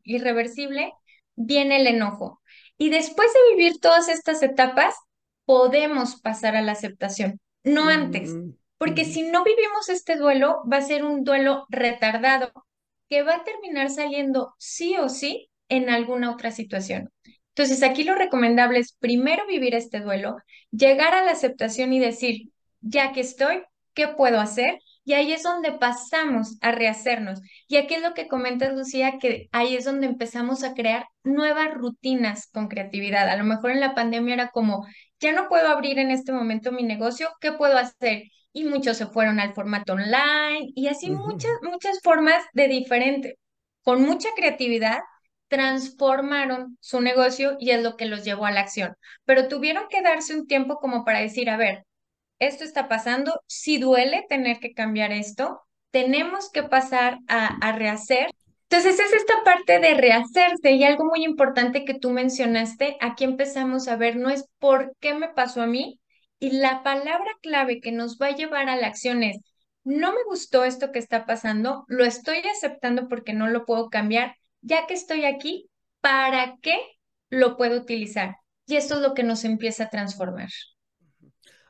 irreversible 0.05 0.93
viene 1.37 1.81
el 1.81 1.87
enojo. 1.87 2.41
Y 2.79 2.91
después 2.91 3.29
de 3.33 3.57
vivir 3.57 3.81
todas 3.81 4.09
estas 4.09 4.43
etapas, 4.43 4.95
podemos 5.45 6.21
pasar 6.21 6.57
a 6.57 6.63
la 6.63 6.73
aceptación, 6.73 7.41
no 7.65 7.89
antes, 7.89 8.31
mm, 8.35 8.53
porque 8.79 9.05
si 9.05 9.23
no 9.23 9.45
vivimos 9.45 9.89
este 9.89 10.17
duelo, 10.17 10.63
va 10.71 10.79
a 10.79 10.83
ser 10.83 11.05
un 11.05 11.25
duelo 11.25 11.67
retardado 11.69 12.53
que 13.09 13.23
va 13.23 13.37
a 13.37 13.45
terminar 13.45 13.91
saliendo 13.91 14.55
sí 14.59 14.97
o 14.97 15.09
sí 15.09 15.51
en 15.69 15.91
alguna 15.91 16.31
otra 16.31 16.51
situación. 16.51 17.11
Entonces, 17.55 17.83
aquí 17.83 18.05
lo 18.05 18.15
recomendable 18.15 18.79
es 18.79 18.93
primero 18.93 19.47
vivir 19.47 19.75
este 19.75 20.01
duelo, 20.01 20.37
llegar 20.71 21.15
a 21.15 21.25
la 21.25 21.33
aceptación 21.33 21.93
y 21.93 21.99
decir, 21.99 22.53
ya 22.81 23.13
que 23.13 23.21
estoy, 23.21 23.63
¿qué 23.93 24.09
puedo 24.09 24.41
hacer? 24.41 24.79
Y 25.05 25.15
ahí 25.15 25.33
es 25.33 25.43
donde 25.43 25.73
pasamos 25.73 26.59
a 26.61 26.73
rehacernos. 26.73 27.41
Y 27.67 27.77
aquí 27.77 27.95
es 27.95 28.03
lo 28.03 28.15
que 28.15 28.29
comentas, 28.29 28.75
Lucía, 28.75 29.19
que 29.19 29.49
ahí 29.53 29.75
es 29.75 29.85
donde 29.85 30.07
empezamos 30.07 30.63
a 30.63 30.75
crear 30.75 31.07
nuevas 31.25 31.75
rutinas 31.75 32.49
con 32.53 32.69
creatividad. 32.69 33.29
A 33.29 33.37
lo 33.37 33.45
mejor 33.45 33.71
en 33.71 33.81
la 33.81 33.95
pandemia 33.95 34.35
era 34.35 34.51
como, 34.51 34.87
ya 35.19 35.33
no 35.33 35.49
puedo 35.49 35.69
abrir 35.69 35.99
en 35.99 36.11
este 36.11 36.33
momento 36.33 36.73
mi 36.73 36.83
negocio, 36.83 37.29
¿qué 37.41 37.53
puedo 37.53 37.79
hacer? 37.79 38.25
Y 38.53 38.65
muchos 38.65 38.97
se 38.97 39.07
fueron 39.07 39.41
al 39.41 39.55
formato 39.55 39.93
online 39.95 40.73
y 40.75 40.89
así 40.89 41.11
muchas, 41.11 41.53
muchas 41.63 42.01
formas 42.03 42.43
de 42.53 42.69
diferente, 42.69 43.39
con 43.83 44.03
mucha 44.03 44.29
creatividad, 44.37 45.01
transformaron 45.49 46.79
su 46.81 47.01
negocio 47.01 47.57
y 47.59 47.71
es 47.71 47.83
lo 47.83 47.97
que 47.97 48.07
los 48.07 48.25
llevó 48.25 48.47
a 48.47 48.53
la 48.53 48.61
acción. 48.61 48.97
Pero 49.25 49.49
tuvieron 49.49 49.85
que 49.91 50.01
darse 50.03 50.35
un 50.35 50.47
tiempo 50.47 50.77
como 50.77 51.05
para 51.05 51.21
decir, 51.21 51.51
a 51.51 51.57
ver, 51.57 51.85
esto 52.41 52.65
está 52.65 52.89
pasando, 52.89 53.41
si 53.47 53.79
duele 53.79 54.27
tener 54.29 54.59
que 54.59 54.73
cambiar 54.73 55.13
esto, 55.13 55.61
tenemos 55.91 56.51
que 56.51 56.63
pasar 56.65 57.19
a, 57.29 57.73
rehacer. 57.73 58.31
Entonces 58.69 58.99
es 59.01 59.13
esta 59.13 59.43
parte 59.45 59.79
de 59.79 59.95
rehacerse 59.95 60.73
y 60.73 60.85
algo 60.85 61.05
muy 61.05 61.25
importante 61.25 61.85
que 61.85 61.95
tú 61.95 62.11
mencionaste, 62.11 62.97
aquí 63.01 63.25
empezamos 63.25 63.89
a 63.89 63.97
ver, 63.97 64.17
no 64.17 64.31
es 64.31 64.47
por 64.59 64.95
qué 65.01 65.15
me 65.15 65.29
pasó 65.29 65.63
a 65.63 65.67
mí 65.67 66.01
y 66.39 66.53
la 66.53 66.83
palabra 66.83 67.31
clave 67.43 67.81
que 67.81 67.93
nos 67.93 68.19
va 68.19 68.27
a 68.27 68.37
llevar 68.37 68.69
a 68.69 68.77
la 68.77 68.87
acción 68.87 69.23
es, 69.23 69.39
no 69.85 70.13
me 70.13 70.23
gustó 70.25 70.65
esto 70.65 70.93
que 70.93 70.99
está 70.99 71.27
pasando, 71.27 71.85
lo 71.89 72.05
estoy 72.05 72.39
aceptando 72.39 73.09
porque 73.09 73.33
no 73.33 73.49
lo 73.49 73.65
puedo 73.65 73.91
cambiar, 73.91 74.37
ya 74.61 74.87
que 74.87 74.95
estoy 74.95 75.25
aquí, 75.25 75.69
¿para 76.01 76.57
qué 76.63 76.79
lo 77.29 77.57
puedo 77.57 77.77
utilizar? 77.81 78.37
y 78.71 78.77
esto 78.77 78.95
es 78.95 79.01
lo 79.01 79.15
que 79.15 79.25
nos 79.25 79.45
empieza 79.45 79.85
a 79.85 79.91
transformar. 79.91 80.49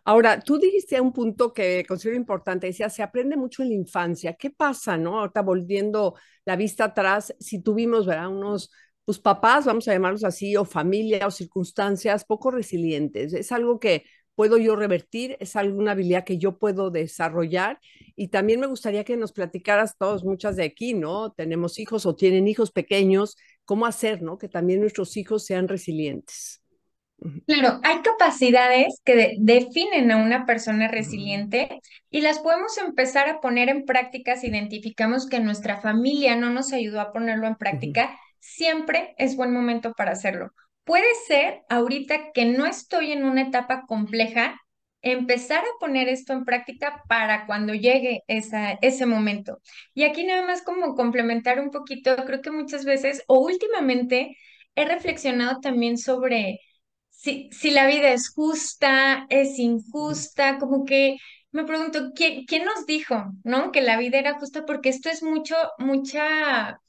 Ahora, 0.05 0.41
tú 0.41 0.59
dijiste 0.59 1.01
un 1.01 1.13
punto 1.13 1.53
que 1.53 1.85
considero 1.87 2.17
importante, 2.17 2.67
decía, 2.69 2.89
se 2.91 3.03
aprende 3.03 3.37
mucho 3.37 3.63
en 3.63 3.69
la 3.71 3.75
infancia. 3.75 4.35
¿Qué 4.35 4.51
pasa, 4.51 4.97
no? 4.97 5.21
Ahorita 5.21 5.43
volviendo 5.43 6.15
la 6.45 6.57
vista 6.57 6.85
atrás, 6.85 7.35
si 7.39 7.63
tuvimos, 7.63 8.07
¿verdad? 8.07 8.29
Unos, 8.29 8.71
pues 9.05 9.19
papás, 9.19 9.67
vamos 9.67 9.87
a 9.89 9.93
llamarlos 9.93 10.25
así, 10.25 10.57
o 10.57 10.65
familia 10.65 11.27
o 11.27 11.31
circunstancias 11.31 12.25
poco 12.25 12.51
resilientes. 12.51 13.33
Es 13.35 13.53
algo 13.53 13.79
que 13.81 14.05
puedo 14.35 14.57
yo 14.57 14.75
revertir, 14.75 15.37
es 15.41 15.55
alguna 15.57 15.93
habilidad 15.93 16.25
que 16.25 16.39
yo 16.39 16.59
puedo 16.59 16.91
desarrollar. 16.91 17.79
Y 18.17 18.29
también 18.29 18.61
me 18.61 18.67
gustaría 18.67 19.05
que 19.05 19.17
nos 19.17 19.33
platicaras 19.33 19.97
todos, 19.99 20.25
muchas 20.25 20.57
de 20.57 20.65
aquí, 20.65 20.95
¿no? 20.95 21.33
Tenemos 21.33 21.79
hijos 21.79 22.07
o 22.07 22.17
tienen 22.17 22.49
hijos 22.49 22.71
pequeños, 22.73 23.37
¿cómo 23.65 23.87
hacer, 23.87 24.23
¿no? 24.23 24.39
Que 24.39 24.49
también 24.49 24.81
nuestros 24.81 25.17
hijos 25.17 25.45
sean 25.45 25.69
resilientes. 25.69 26.63
Claro, 27.47 27.81
hay 27.83 28.01
capacidades 28.01 29.01
que 29.05 29.35
definen 29.39 30.11
a 30.11 30.17
una 30.17 30.47
persona 30.47 30.89
resiliente 30.89 31.81
y 32.09 32.23
las 32.23 32.39
podemos 32.39 32.79
empezar 32.79 33.29
a 33.29 33.41
poner 33.41 33.69
en 33.69 33.85
práctica 33.85 34.37
si 34.37 34.47
identificamos 34.47 35.27
que 35.27 35.41
nuestra 35.41 35.81
familia 35.83 36.35
no 36.37 36.49
nos 36.51 36.73
ayudó 36.73 37.01
a 37.01 37.13
ponerlo 37.13 37.47
en 37.47 37.57
práctica. 37.57 38.19
Siempre 38.39 39.15
es 39.19 39.37
buen 39.37 39.53
momento 39.53 39.93
para 39.93 40.13
hacerlo. 40.13 40.53
Puede 40.85 41.15
ser 41.27 41.61
ahorita 41.69 42.33
que 42.33 42.47
no 42.47 42.65
estoy 42.67 43.13
en 43.13 43.25
una 43.25 43.43
etapa 43.43 43.85
compleja, 43.87 44.59
empezar 45.03 45.61
a 45.63 45.79
poner 45.79 46.09
esto 46.09 46.33
en 46.33 46.45
práctica 46.45 47.03
para 47.09 47.47
cuando 47.47 47.75
llegue 47.75 48.23
esa, 48.29 48.73
ese 48.81 49.05
momento. 49.07 49.61
Y 49.93 50.05
aquí 50.05 50.25
nada 50.25 50.47
más 50.47 50.63
como 50.63 50.95
complementar 50.95 51.61
un 51.61 51.71
poquito, 51.71 52.17
creo 52.25 52.41
que 52.41 52.51
muchas 52.51 52.85
veces 52.87 53.25
o 53.27 53.41
últimamente 53.41 54.37
he 54.75 54.85
reflexionado 54.87 55.61
también 55.61 55.99
sobre 55.99 56.61
si, 57.21 57.51
si 57.53 57.71
la 57.71 57.87
vida 57.87 58.13
es 58.13 58.31
justa, 58.31 59.27
es 59.29 59.59
injusta, 59.59 60.59
como 60.59 60.87
que 60.87 61.19
me 61.53 61.65
pregunto, 61.65 62.13
¿quién, 62.15 62.47
quién 62.47 62.65
nos 62.65 62.87
dijo, 62.87 63.33
no? 63.45 63.73
Que 63.73 63.83
la 63.83 63.99
vida 63.99 64.19
era 64.19 64.39
justa, 64.39 64.65
porque 64.65 64.89
esto 64.89 65.11
es 65.11 65.23
mucho, 65.23 65.55
mucha, 65.79 66.81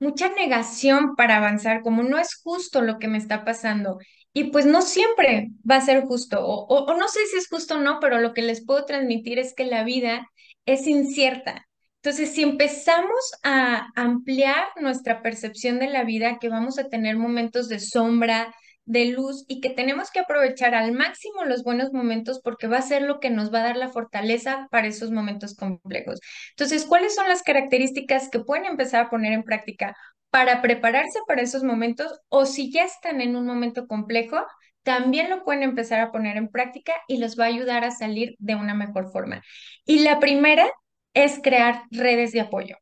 mucha 0.00 0.30
negación 0.30 1.16
para 1.16 1.36
avanzar, 1.36 1.82
como 1.82 2.02
no 2.02 2.18
es 2.18 2.34
justo 2.36 2.80
lo 2.80 2.98
que 2.98 3.08
me 3.08 3.18
está 3.18 3.44
pasando. 3.44 3.98
Y 4.32 4.44
pues 4.44 4.64
no 4.64 4.80
siempre 4.82 5.50
va 5.70 5.76
a 5.76 5.80
ser 5.82 6.04
justo, 6.04 6.40
o, 6.46 6.64
o 6.66 6.96
no 6.96 7.08
sé 7.08 7.20
si 7.26 7.36
es 7.36 7.48
justo 7.48 7.74
o 7.74 7.80
no, 7.80 8.00
pero 8.00 8.20
lo 8.20 8.32
que 8.32 8.42
les 8.42 8.64
puedo 8.64 8.86
transmitir 8.86 9.38
es 9.38 9.54
que 9.54 9.66
la 9.66 9.84
vida 9.84 10.26
es 10.64 10.86
incierta. 10.86 11.66
Entonces, 11.96 12.34
si 12.34 12.42
empezamos 12.42 13.32
a 13.42 13.88
ampliar 13.96 14.64
nuestra 14.80 15.20
percepción 15.22 15.78
de 15.78 15.88
la 15.88 16.04
vida, 16.04 16.38
que 16.40 16.48
vamos 16.48 16.78
a 16.78 16.88
tener 16.88 17.16
momentos 17.16 17.68
de 17.68 17.80
sombra, 17.80 18.54
de 18.86 19.06
luz 19.06 19.44
y 19.48 19.60
que 19.60 19.70
tenemos 19.70 20.10
que 20.10 20.20
aprovechar 20.20 20.74
al 20.74 20.92
máximo 20.92 21.44
los 21.44 21.62
buenos 21.62 21.92
momentos 21.92 22.40
porque 22.42 22.66
va 22.66 22.78
a 22.78 22.82
ser 22.82 23.02
lo 23.02 23.20
que 23.20 23.30
nos 23.30 23.52
va 23.52 23.60
a 23.60 23.64
dar 23.64 23.76
la 23.76 23.88
fortaleza 23.88 24.68
para 24.70 24.86
esos 24.88 25.10
momentos 25.10 25.54
complejos. 25.54 26.20
Entonces, 26.50 26.84
¿cuáles 26.86 27.14
son 27.14 27.28
las 27.28 27.42
características 27.42 28.28
que 28.30 28.40
pueden 28.40 28.66
empezar 28.66 29.06
a 29.06 29.10
poner 29.10 29.32
en 29.32 29.44
práctica 29.44 29.96
para 30.30 30.62
prepararse 30.62 31.18
para 31.26 31.42
esos 31.42 31.62
momentos 31.62 32.20
o 32.28 32.46
si 32.46 32.70
ya 32.72 32.84
están 32.84 33.20
en 33.20 33.36
un 33.36 33.46
momento 33.46 33.86
complejo? 33.86 34.38
También 34.82 35.30
lo 35.30 35.44
pueden 35.44 35.62
empezar 35.62 36.00
a 36.00 36.12
poner 36.12 36.36
en 36.36 36.48
práctica 36.48 36.92
y 37.08 37.16
los 37.18 37.38
va 37.38 37.44
a 37.44 37.48
ayudar 37.48 37.84
a 37.84 37.90
salir 37.90 38.34
de 38.38 38.54
una 38.54 38.74
mejor 38.74 39.10
forma. 39.10 39.42
Y 39.86 40.00
la 40.00 40.20
primera 40.20 40.66
es 41.14 41.40
crear 41.42 41.84
redes 41.90 42.32
de 42.32 42.40
apoyo. 42.40 42.76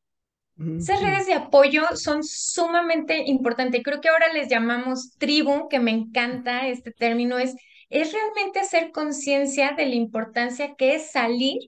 Esas 0.78 1.02
redes 1.02 1.26
de 1.26 1.34
apoyo 1.34 1.82
son 1.94 2.22
sumamente 2.22 3.24
importantes. 3.26 3.82
Creo 3.82 4.00
que 4.00 4.08
ahora 4.08 4.32
les 4.32 4.48
llamamos 4.48 5.16
tribu, 5.18 5.68
que 5.68 5.78
me 5.80 5.90
encanta 5.90 6.68
este 6.68 6.92
término, 6.92 7.38
es, 7.38 7.54
es 7.88 8.12
realmente 8.12 8.60
hacer 8.60 8.90
conciencia 8.92 9.72
de 9.76 9.86
la 9.86 9.94
importancia 9.94 10.74
que 10.76 10.94
es 10.94 11.10
salir 11.10 11.58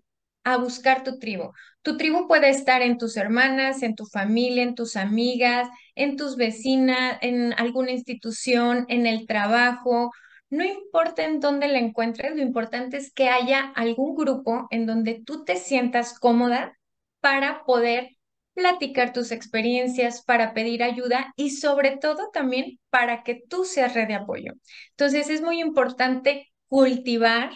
a 0.44 0.58
buscar 0.58 1.02
tu 1.02 1.18
tribu. 1.18 1.52
Tu 1.82 1.96
tribu 1.96 2.28
puede 2.28 2.50
estar 2.50 2.82
en 2.82 2.98
tus 2.98 3.16
hermanas, 3.16 3.82
en 3.82 3.94
tu 3.94 4.06
familia, 4.06 4.62
en 4.62 4.74
tus 4.74 4.96
amigas, 4.96 5.68
en 5.94 6.16
tus 6.16 6.36
vecinas, 6.36 7.18
en 7.22 7.52
alguna 7.54 7.90
institución, 7.90 8.84
en 8.88 9.06
el 9.06 9.26
trabajo. 9.26 10.10
No 10.50 10.64
importa 10.64 11.24
en 11.24 11.40
dónde 11.40 11.68
la 11.68 11.78
encuentres, 11.78 12.34
lo 12.36 12.42
importante 12.42 12.96
es 12.98 13.12
que 13.12 13.28
haya 13.28 13.72
algún 13.74 14.14
grupo 14.14 14.66
en 14.70 14.86
donde 14.86 15.22
tú 15.24 15.44
te 15.44 15.56
sientas 15.56 16.18
cómoda 16.18 16.78
para 17.20 17.64
poder 17.64 18.13
platicar 18.54 19.12
tus 19.12 19.32
experiencias, 19.32 20.22
para 20.22 20.54
pedir 20.54 20.82
ayuda 20.82 21.32
y 21.36 21.50
sobre 21.50 21.96
todo 21.96 22.30
también 22.32 22.78
para 22.90 23.22
que 23.22 23.42
tú 23.48 23.64
seas 23.64 23.94
red 23.94 24.08
de 24.08 24.14
apoyo. 24.14 24.52
Entonces 24.90 25.28
es 25.28 25.42
muy 25.42 25.60
importante 25.60 26.52
cultivar 26.68 27.50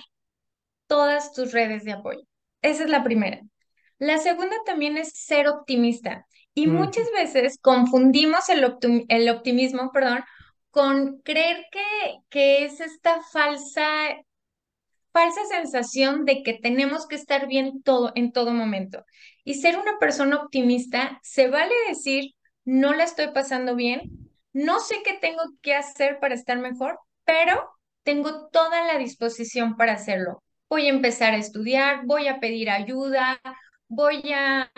todas 0.86 1.32
tus 1.32 1.52
redes 1.52 1.84
de 1.84 1.92
apoyo. 1.92 2.20
Esa 2.62 2.84
es 2.84 2.90
la 2.90 3.04
primera. 3.04 3.40
La 3.98 4.18
segunda 4.18 4.56
también 4.66 4.96
es 4.96 5.12
ser 5.12 5.48
optimista. 5.48 6.26
Y 6.54 6.66
muchas 6.66 7.08
veces 7.12 7.58
confundimos 7.60 8.48
el, 8.48 8.76
el 9.08 9.28
optimismo, 9.28 9.92
perdón, 9.92 10.24
con 10.70 11.20
creer 11.20 11.64
que, 11.70 12.16
que 12.28 12.64
es 12.64 12.80
esta 12.80 13.22
falsa 13.22 13.86
falsa 15.12 15.40
sensación 15.46 16.24
de 16.24 16.42
que 16.42 16.54
tenemos 16.54 17.06
que 17.06 17.16
estar 17.16 17.48
bien 17.48 17.82
todo 17.82 18.12
en 18.14 18.30
todo 18.32 18.52
momento. 18.52 19.04
Y 19.48 19.54
ser 19.54 19.78
una 19.78 19.98
persona 19.98 20.36
optimista, 20.36 21.18
se 21.22 21.48
vale 21.48 21.72
decir, 21.88 22.34
no 22.66 22.92
la 22.92 23.04
estoy 23.04 23.28
pasando 23.28 23.74
bien, 23.74 24.02
no 24.52 24.78
sé 24.78 24.96
qué 25.02 25.14
tengo 25.14 25.40
que 25.62 25.74
hacer 25.74 26.18
para 26.20 26.34
estar 26.34 26.58
mejor, 26.58 26.98
pero 27.24 27.66
tengo 28.02 28.48
toda 28.48 28.84
la 28.84 28.98
disposición 28.98 29.78
para 29.78 29.94
hacerlo. 29.94 30.42
Voy 30.68 30.84
a 30.84 30.90
empezar 30.90 31.32
a 31.32 31.38
estudiar, 31.38 32.02
voy 32.04 32.28
a 32.28 32.40
pedir 32.40 32.68
ayuda, 32.68 33.40
voy 33.88 34.20
a 34.34 34.70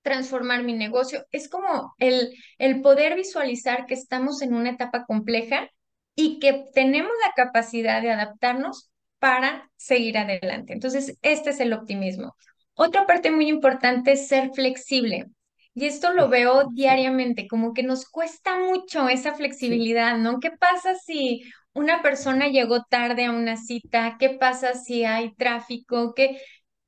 transformar 0.00 0.62
mi 0.62 0.72
negocio. 0.72 1.26
Es 1.30 1.50
como 1.50 1.92
el, 1.98 2.32
el 2.56 2.80
poder 2.80 3.14
visualizar 3.14 3.84
que 3.84 3.92
estamos 3.92 4.40
en 4.40 4.54
una 4.54 4.70
etapa 4.70 5.04
compleja 5.04 5.68
y 6.14 6.38
que 6.38 6.64
tenemos 6.72 7.12
la 7.26 7.34
capacidad 7.34 8.00
de 8.00 8.12
adaptarnos 8.12 8.90
para 9.18 9.70
seguir 9.76 10.16
adelante. 10.16 10.72
Entonces, 10.72 11.18
este 11.20 11.50
es 11.50 11.60
el 11.60 11.74
optimismo. 11.74 12.34
Otra 12.76 13.06
parte 13.06 13.30
muy 13.30 13.48
importante 13.48 14.12
es 14.12 14.28
ser 14.28 14.50
flexible. 14.54 15.26
Y 15.74 15.86
esto 15.86 16.12
lo 16.12 16.28
veo 16.28 16.68
diariamente, 16.72 17.48
como 17.48 17.74
que 17.74 17.82
nos 17.82 18.08
cuesta 18.08 18.58
mucho 18.58 19.08
esa 19.08 19.34
flexibilidad, 19.34 20.16
¿no? 20.16 20.40
¿Qué 20.40 20.50
pasa 20.50 20.94
si 20.94 21.42
una 21.74 22.02
persona 22.02 22.48
llegó 22.48 22.82
tarde 22.84 23.26
a 23.26 23.32
una 23.32 23.56
cita? 23.56 24.16
¿Qué 24.18 24.30
pasa 24.30 24.74
si 24.74 25.04
hay 25.04 25.34
tráfico? 25.34 26.14
¿Qué, 26.14 26.40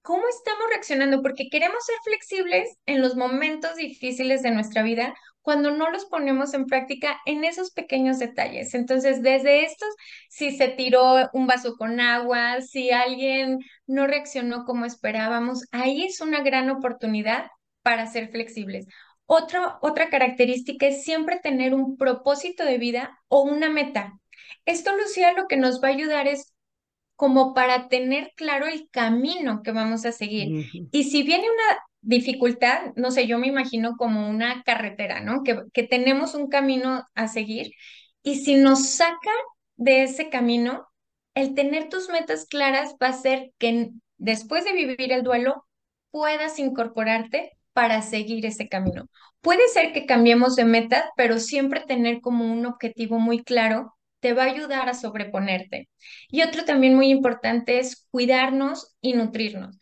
¿Cómo 0.02 0.22
estamos 0.28 0.64
reaccionando? 0.70 1.20
Porque 1.22 1.48
queremos 1.50 1.84
ser 1.84 1.96
flexibles 2.04 2.78
en 2.86 3.02
los 3.02 3.16
momentos 3.16 3.76
difíciles 3.76 4.42
de 4.42 4.50
nuestra 4.52 4.82
vida 4.82 5.14
cuando 5.42 5.70
no 5.70 5.90
los 5.90 6.04
ponemos 6.06 6.52
en 6.54 6.66
práctica 6.66 7.18
en 7.24 7.44
esos 7.44 7.70
pequeños 7.70 8.18
detalles. 8.18 8.74
Entonces, 8.74 9.22
desde 9.22 9.64
estos, 9.64 9.88
si 10.28 10.50
se 10.56 10.68
tiró 10.68 11.28
un 11.32 11.46
vaso 11.46 11.76
con 11.76 12.00
agua, 12.00 12.60
si 12.60 12.90
alguien 12.90 13.58
no 13.86 14.06
reaccionó 14.06 14.64
como 14.64 14.84
esperábamos, 14.84 15.64
ahí 15.72 16.04
es 16.04 16.20
una 16.20 16.42
gran 16.42 16.68
oportunidad 16.70 17.46
para 17.82 18.06
ser 18.06 18.30
flexibles. 18.30 18.86
Otra, 19.24 19.78
otra 19.82 20.10
característica 20.10 20.86
es 20.86 21.04
siempre 21.04 21.40
tener 21.42 21.74
un 21.74 21.96
propósito 21.96 22.64
de 22.64 22.78
vida 22.78 23.18
o 23.28 23.42
una 23.42 23.70
meta. 23.70 24.18
Esto, 24.64 24.96
Lucía, 24.96 25.32
lo 25.32 25.46
que 25.46 25.56
nos 25.56 25.82
va 25.82 25.88
a 25.88 25.92
ayudar 25.92 26.26
es 26.26 26.54
como 27.16 27.52
para 27.52 27.88
tener 27.88 28.32
claro 28.36 28.66
el 28.66 28.88
camino 28.90 29.62
que 29.62 29.72
vamos 29.72 30.06
a 30.06 30.12
seguir. 30.12 30.70
Y 30.92 31.04
si 31.04 31.22
viene 31.24 31.46
una 31.50 31.78
dificultad, 32.00 32.94
no 32.96 33.10
sé, 33.10 33.26
yo 33.26 33.38
me 33.38 33.48
imagino 33.48 33.96
como 33.96 34.28
una 34.28 34.62
carretera, 34.62 35.20
¿no? 35.20 35.42
Que, 35.42 35.62
que 35.72 35.82
tenemos 35.82 36.34
un 36.34 36.48
camino 36.48 37.04
a 37.14 37.28
seguir 37.28 37.72
y 38.22 38.36
si 38.36 38.54
nos 38.56 38.90
saca 38.90 39.30
de 39.76 40.02
ese 40.02 40.28
camino, 40.28 40.86
el 41.34 41.54
tener 41.54 41.88
tus 41.88 42.08
metas 42.08 42.46
claras 42.46 42.94
va 43.02 43.08
a 43.08 43.10
hacer 43.10 43.52
que 43.58 43.90
después 44.16 44.64
de 44.64 44.72
vivir 44.72 45.12
el 45.12 45.22
duelo 45.22 45.64
puedas 46.10 46.58
incorporarte 46.58 47.52
para 47.72 48.02
seguir 48.02 48.44
ese 48.44 48.68
camino. 48.68 49.08
Puede 49.40 49.68
ser 49.68 49.92
que 49.92 50.04
cambiemos 50.04 50.56
de 50.56 50.64
meta, 50.64 51.10
pero 51.16 51.38
siempre 51.38 51.84
tener 51.86 52.20
como 52.20 52.52
un 52.52 52.66
objetivo 52.66 53.20
muy 53.20 53.44
claro 53.44 53.94
te 54.20 54.32
va 54.32 54.42
a 54.44 54.46
ayudar 54.46 54.88
a 54.88 54.94
sobreponerte. 54.94 55.88
Y 56.28 56.42
otro 56.42 56.64
también 56.64 56.96
muy 56.96 57.10
importante 57.10 57.78
es 57.78 58.06
cuidarnos 58.10 58.96
y 59.00 59.12
nutrirnos 59.12 59.78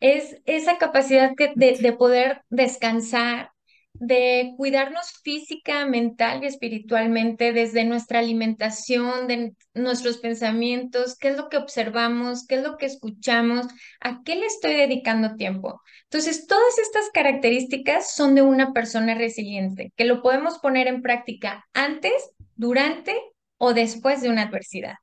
es 0.00 0.36
esa 0.46 0.78
capacidad 0.78 1.32
de, 1.36 1.92
poder 1.92 2.42
descansar, 2.48 3.50
de 3.94 4.54
cuidarnos 4.56 5.10
física, 5.22 5.86
mental 5.86 6.42
y 6.42 6.46
espiritualmente 6.46 7.52
desde 7.52 7.84
nuestra 7.84 8.20
alimentación, 8.20 9.26
de 9.26 9.54
nuestros 9.74 10.18
pensamientos, 10.18 11.16
qué 11.18 11.28
es 11.28 11.36
lo 11.36 11.48
que 11.48 11.56
observamos, 11.56 12.46
qué 12.46 12.56
es 12.56 12.62
lo 12.62 12.76
que 12.76 12.86
escuchamos, 12.86 13.66
a 14.00 14.22
qué 14.22 14.36
le 14.36 14.46
estoy 14.46 14.74
dedicando 14.74 15.34
tiempo. 15.36 15.82
Entonces, 16.04 16.46
todas 16.46 16.78
estas 16.78 17.10
características 17.12 18.14
son 18.14 18.34
de 18.34 18.42
una 18.42 18.72
persona 18.72 19.14
resiliente, 19.14 19.92
que 19.96 20.04
lo 20.04 20.22
podemos 20.22 20.58
poner 20.58 20.86
en 20.86 21.02
práctica 21.02 21.66
antes, 21.72 22.30
durante 22.54 23.14
o 23.56 23.74
después 23.74 24.20
de 24.20 24.28
una 24.28 24.42
adversidad. 24.42 24.94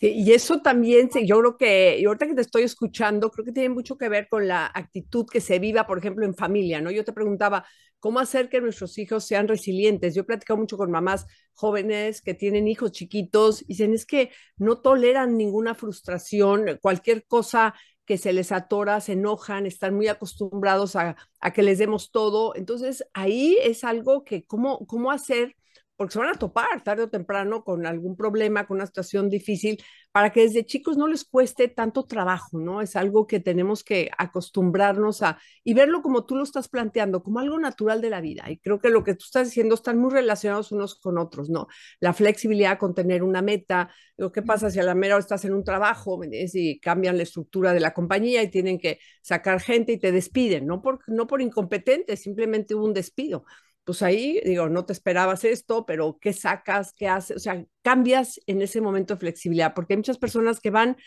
Sí, 0.00 0.12
y 0.14 0.32
eso 0.32 0.60
también, 0.62 1.10
yo 1.26 1.40
creo 1.40 1.56
que, 1.56 1.98
y 1.98 2.04
ahorita 2.04 2.28
que 2.28 2.34
te 2.36 2.40
estoy 2.42 2.62
escuchando, 2.62 3.30
creo 3.32 3.44
que 3.44 3.50
tiene 3.52 3.70
mucho 3.70 3.98
que 3.98 4.08
ver 4.08 4.28
con 4.28 4.46
la 4.46 4.66
actitud 4.72 5.26
que 5.26 5.40
se 5.40 5.58
viva, 5.58 5.88
por 5.88 5.98
ejemplo, 5.98 6.24
en 6.24 6.36
familia, 6.36 6.80
¿no? 6.80 6.92
Yo 6.92 7.04
te 7.04 7.12
preguntaba, 7.12 7.66
¿cómo 7.98 8.20
hacer 8.20 8.48
que 8.48 8.60
nuestros 8.60 8.96
hijos 8.98 9.24
sean 9.26 9.48
resilientes? 9.48 10.14
Yo 10.14 10.20
he 10.22 10.24
platicado 10.24 10.56
mucho 10.56 10.76
con 10.76 10.92
mamás 10.92 11.26
jóvenes 11.54 12.22
que 12.22 12.32
tienen 12.34 12.68
hijos 12.68 12.92
chiquitos 12.92 13.62
y 13.62 13.66
dicen, 13.68 13.92
es 13.92 14.06
que 14.06 14.30
no 14.56 14.80
toleran 14.80 15.36
ninguna 15.36 15.74
frustración, 15.74 16.78
cualquier 16.80 17.26
cosa 17.26 17.74
que 18.04 18.18
se 18.18 18.32
les 18.32 18.52
atora, 18.52 19.00
se 19.00 19.12
enojan, 19.14 19.66
están 19.66 19.94
muy 19.96 20.06
acostumbrados 20.06 20.94
a, 20.94 21.16
a 21.40 21.52
que 21.52 21.62
les 21.64 21.78
demos 21.78 22.12
todo. 22.12 22.54
Entonces, 22.54 23.04
ahí 23.14 23.58
es 23.62 23.82
algo 23.82 24.22
que, 24.24 24.44
¿cómo, 24.46 24.86
cómo 24.86 25.10
hacer? 25.10 25.56
Porque 25.98 26.12
se 26.12 26.20
van 26.20 26.28
a 26.28 26.38
topar 26.38 26.84
tarde 26.84 27.02
o 27.02 27.08
temprano 27.10 27.64
con 27.64 27.84
algún 27.84 28.16
problema, 28.16 28.68
con 28.68 28.76
una 28.76 28.86
situación 28.86 29.28
difícil, 29.28 29.82
para 30.12 30.30
que 30.30 30.42
desde 30.42 30.64
chicos 30.64 30.96
no 30.96 31.08
les 31.08 31.24
cueste 31.24 31.66
tanto 31.66 32.06
trabajo, 32.06 32.60
¿no? 32.60 32.80
Es 32.80 32.94
algo 32.94 33.26
que 33.26 33.40
tenemos 33.40 33.82
que 33.82 34.08
acostumbrarnos 34.16 35.22
a 35.22 35.40
y 35.64 35.74
verlo 35.74 36.00
como 36.00 36.24
tú 36.24 36.36
lo 36.36 36.44
estás 36.44 36.68
planteando, 36.68 37.24
como 37.24 37.40
algo 37.40 37.58
natural 37.58 38.00
de 38.00 38.10
la 38.10 38.20
vida. 38.20 38.48
Y 38.48 38.58
creo 38.58 38.78
que 38.78 38.90
lo 38.90 39.02
que 39.02 39.14
tú 39.14 39.24
estás 39.24 39.48
diciendo 39.48 39.74
están 39.74 39.98
muy 39.98 40.12
relacionados 40.12 40.70
unos 40.70 40.94
con 40.94 41.18
otros, 41.18 41.50
¿no? 41.50 41.66
La 41.98 42.12
flexibilidad 42.12 42.78
con 42.78 42.94
tener 42.94 43.24
una 43.24 43.42
meta, 43.42 43.90
lo 44.16 44.30
que 44.30 44.42
pasa 44.42 44.70
si 44.70 44.78
a 44.78 44.84
la 44.84 44.94
mera 44.94 45.16
hora 45.16 45.22
estás 45.22 45.44
en 45.46 45.52
un 45.52 45.64
trabajo 45.64 46.20
y 46.22 46.78
cambian 46.78 47.16
la 47.16 47.24
estructura 47.24 47.72
de 47.72 47.80
la 47.80 47.92
compañía 47.92 48.40
y 48.44 48.50
tienen 48.52 48.78
que 48.78 49.00
sacar 49.20 49.60
gente 49.60 49.92
y 49.92 49.98
te 49.98 50.12
despiden, 50.12 50.64
no 50.64 50.80
por, 50.80 51.00
no 51.08 51.26
por 51.26 51.42
incompetente, 51.42 52.16
simplemente 52.16 52.76
hubo 52.76 52.84
un 52.84 52.94
despido 52.94 53.44
pues 53.88 54.02
ahí 54.02 54.38
digo, 54.44 54.68
no 54.68 54.84
te 54.84 54.92
esperabas 54.92 55.44
esto, 55.44 55.86
pero 55.86 56.18
¿qué 56.20 56.34
sacas? 56.34 56.92
¿Qué 56.92 57.08
haces? 57.08 57.38
O 57.38 57.40
sea, 57.40 57.64
cambias 57.80 58.38
en 58.46 58.60
ese 58.60 58.82
momento 58.82 59.14
de 59.14 59.20
flexibilidad, 59.20 59.72
porque 59.72 59.94
hay 59.94 59.96
muchas 59.96 60.18
personas 60.18 60.60
que 60.60 60.68
van 60.68 60.98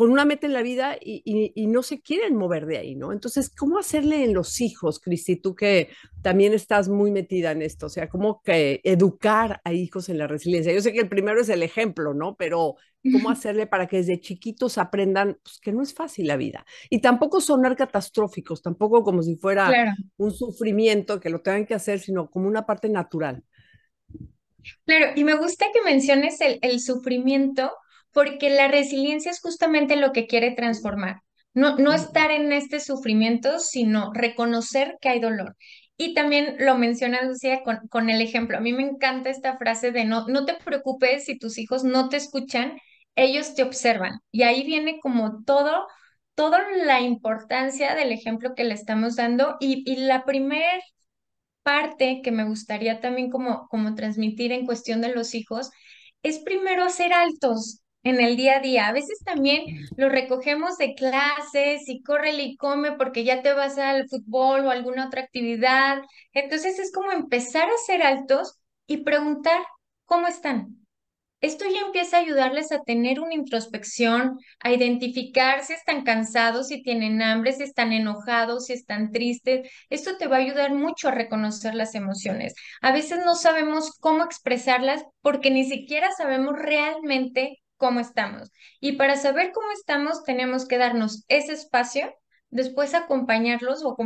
con 0.00 0.10
una 0.10 0.24
meta 0.24 0.46
en 0.46 0.54
la 0.54 0.62
vida 0.62 0.96
y, 0.98 1.66
no 1.66 1.82
se 1.82 2.00
quieren 2.00 2.34
mover 2.34 2.64
de 2.64 2.78
ahí, 2.78 2.94
¿no? 2.94 3.12
Entonces, 3.12 3.50
¿cómo 3.54 3.78
hacerle 3.78 4.24
en 4.24 4.32
los 4.32 4.62
hijos, 4.62 4.98
Cristi? 4.98 5.36
Tú 5.36 5.54
que 5.54 5.90
también 6.22 6.54
estás 6.54 6.88
muy 6.88 7.10
metida 7.10 7.50
en 7.50 7.60
esto, 7.60 7.84
o 7.84 7.88
sea, 7.90 8.08
¿cómo 8.08 8.40
que 8.42 8.80
educar 8.82 9.60
a 9.62 9.74
hijos 9.74 10.08
en 10.08 10.16
la 10.16 10.26
resiliencia? 10.26 10.72
Yo 10.72 10.80
sé 10.80 10.94
que 10.94 11.00
el 11.00 11.10
primero 11.10 11.42
es 11.42 11.50
el 11.50 11.62
ejemplo, 11.62 12.14
¿no? 12.14 12.34
Pero 12.34 12.76
¿cómo 13.12 13.28
hacerle 13.28 13.66
para 13.66 13.88
que 13.88 13.98
desde 13.98 14.18
chiquitos 14.18 14.78
aprendan 14.78 15.36
pues, 15.42 15.60
que 15.60 15.70
no 15.70 15.82
es 15.82 15.92
fácil 15.92 16.28
la 16.28 16.38
vida? 16.38 16.64
Y 16.88 17.02
tampoco 17.02 17.42
sonar 17.42 17.76
catastróficos, 17.76 18.62
tampoco 18.62 19.02
como 19.02 19.22
si 19.22 19.36
fuera 19.36 19.94
un 20.16 20.32
sufrimiento 20.32 21.20
que 21.20 21.28
lo 21.28 21.42
tengan 21.42 21.66
que 21.66 21.74
hacer, 21.74 22.00
sino 22.00 22.30
como 22.30 22.48
una 22.48 22.64
parte 22.64 22.88
natural. 22.88 23.44
Claro, 24.86 25.12
y 25.14 25.24
me 25.24 25.34
gusta 25.34 25.66
que 25.74 25.82
menciones 25.82 26.40
el, 26.40 26.58
el 26.62 26.80
sufrimiento 26.80 27.70
porque 28.12 28.50
la 28.50 28.68
resiliencia 28.68 29.30
es 29.30 29.40
justamente 29.40 29.96
lo 29.96 30.12
que 30.12 30.26
quiere 30.26 30.52
transformar. 30.52 31.20
No, 31.54 31.76
no 31.76 31.92
estar 31.92 32.30
en 32.30 32.52
este 32.52 32.80
sufrimiento, 32.80 33.58
sino 33.58 34.12
reconocer 34.14 34.96
que 35.00 35.08
hay 35.08 35.20
dolor. 35.20 35.56
Y 35.96 36.14
también 36.14 36.56
lo 36.58 36.76
menciona 36.78 37.22
Lucía 37.22 37.62
con, 37.62 37.86
con 37.88 38.08
el 38.08 38.20
ejemplo. 38.22 38.56
A 38.56 38.60
mí 38.60 38.72
me 38.72 38.82
encanta 38.82 39.30
esta 39.30 39.58
frase 39.58 39.92
de 39.92 40.04
no, 40.04 40.26
no 40.28 40.44
te 40.44 40.54
preocupes 40.54 41.24
si 41.24 41.38
tus 41.38 41.58
hijos 41.58 41.84
no 41.84 42.08
te 42.08 42.16
escuchan, 42.16 42.78
ellos 43.16 43.54
te 43.54 43.62
observan. 43.62 44.20
Y 44.30 44.42
ahí 44.44 44.64
viene 44.64 44.98
como 45.00 45.42
todo, 45.44 45.86
toda 46.34 46.60
la 46.84 47.00
importancia 47.00 47.94
del 47.94 48.12
ejemplo 48.12 48.54
que 48.54 48.64
le 48.64 48.74
estamos 48.74 49.16
dando. 49.16 49.56
Y, 49.60 49.82
y 49.90 49.96
la 49.96 50.24
primera 50.24 50.70
parte 51.62 52.20
que 52.22 52.30
me 52.32 52.44
gustaría 52.44 53.00
también 53.00 53.30
como, 53.30 53.68
como 53.68 53.94
transmitir 53.94 54.52
en 54.52 54.66
cuestión 54.66 55.00
de 55.00 55.14
los 55.14 55.34
hijos 55.34 55.70
es 56.22 56.38
primero 56.40 56.88
ser 56.90 57.12
altos, 57.12 57.82
en 58.02 58.20
el 58.20 58.36
día 58.36 58.56
a 58.56 58.60
día. 58.60 58.88
A 58.88 58.92
veces 58.92 59.20
también 59.24 59.64
lo 59.96 60.08
recogemos 60.08 60.78
de 60.78 60.94
clases 60.94 61.88
y 61.88 62.02
corre 62.02 62.32
y 62.32 62.56
come 62.56 62.92
porque 62.92 63.24
ya 63.24 63.42
te 63.42 63.52
vas 63.52 63.78
al 63.78 64.08
fútbol 64.08 64.66
o 64.66 64.70
alguna 64.70 65.06
otra 65.06 65.22
actividad. 65.22 66.02
Entonces 66.32 66.78
es 66.78 66.92
como 66.92 67.12
empezar 67.12 67.68
a 67.68 67.76
ser 67.86 68.02
altos 68.02 68.58
y 68.86 68.98
preguntar 68.98 69.60
cómo 70.06 70.26
están. 70.26 70.76
Esto 71.42 71.64
ya 71.72 71.80
empieza 71.86 72.18
a 72.18 72.20
ayudarles 72.20 72.70
a 72.70 72.82
tener 72.82 73.18
una 73.18 73.32
introspección, 73.34 74.38
a 74.60 74.72
identificar 74.72 75.64
si 75.64 75.72
están 75.72 76.04
cansados, 76.04 76.68
si 76.68 76.82
tienen 76.82 77.22
hambre, 77.22 77.52
si 77.54 77.62
están 77.62 77.94
enojados, 77.94 78.66
si 78.66 78.74
están 78.74 79.10
tristes. 79.10 79.70
Esto 79.88 80.18
te 80.18 80.26
va 80.26 80.36
a 80.36 80.40
ayudar 80.40 80.74
mucho 80.74 81.08
a 81.08 81.12
reconocer 81.12 81.74
las 81.74 81.94
emociones. 81.94 82.54
A 82.82 82.92
veces 82.92 83.20
no 83.24 83.36
sabemos 83.36 83.92
cómo 84.00 84.22
expresarlas 84.22 85.02
porque 85.22 85.50
ni 85.50 85.64
siquiera 85.64 86.10
sabemos 86.12 86.58
realmente 86.58 87.58
cómo 87.80 87.98
estamos. 87.98 88.52
Y 88.78 88.92
para 88.92 89.16
saber 89.16 89.50
cómo 89.52 89.72
estamos, 89.72 90.22
tenemos 90.22 90.68
que 90.68 90.78
darnos 90.78 91.24
ese 91.28 91.54
espacio, 91.54 92.14
después 92.50 92.94
acompañarlos 92.94 93.82
o 93.82 93.96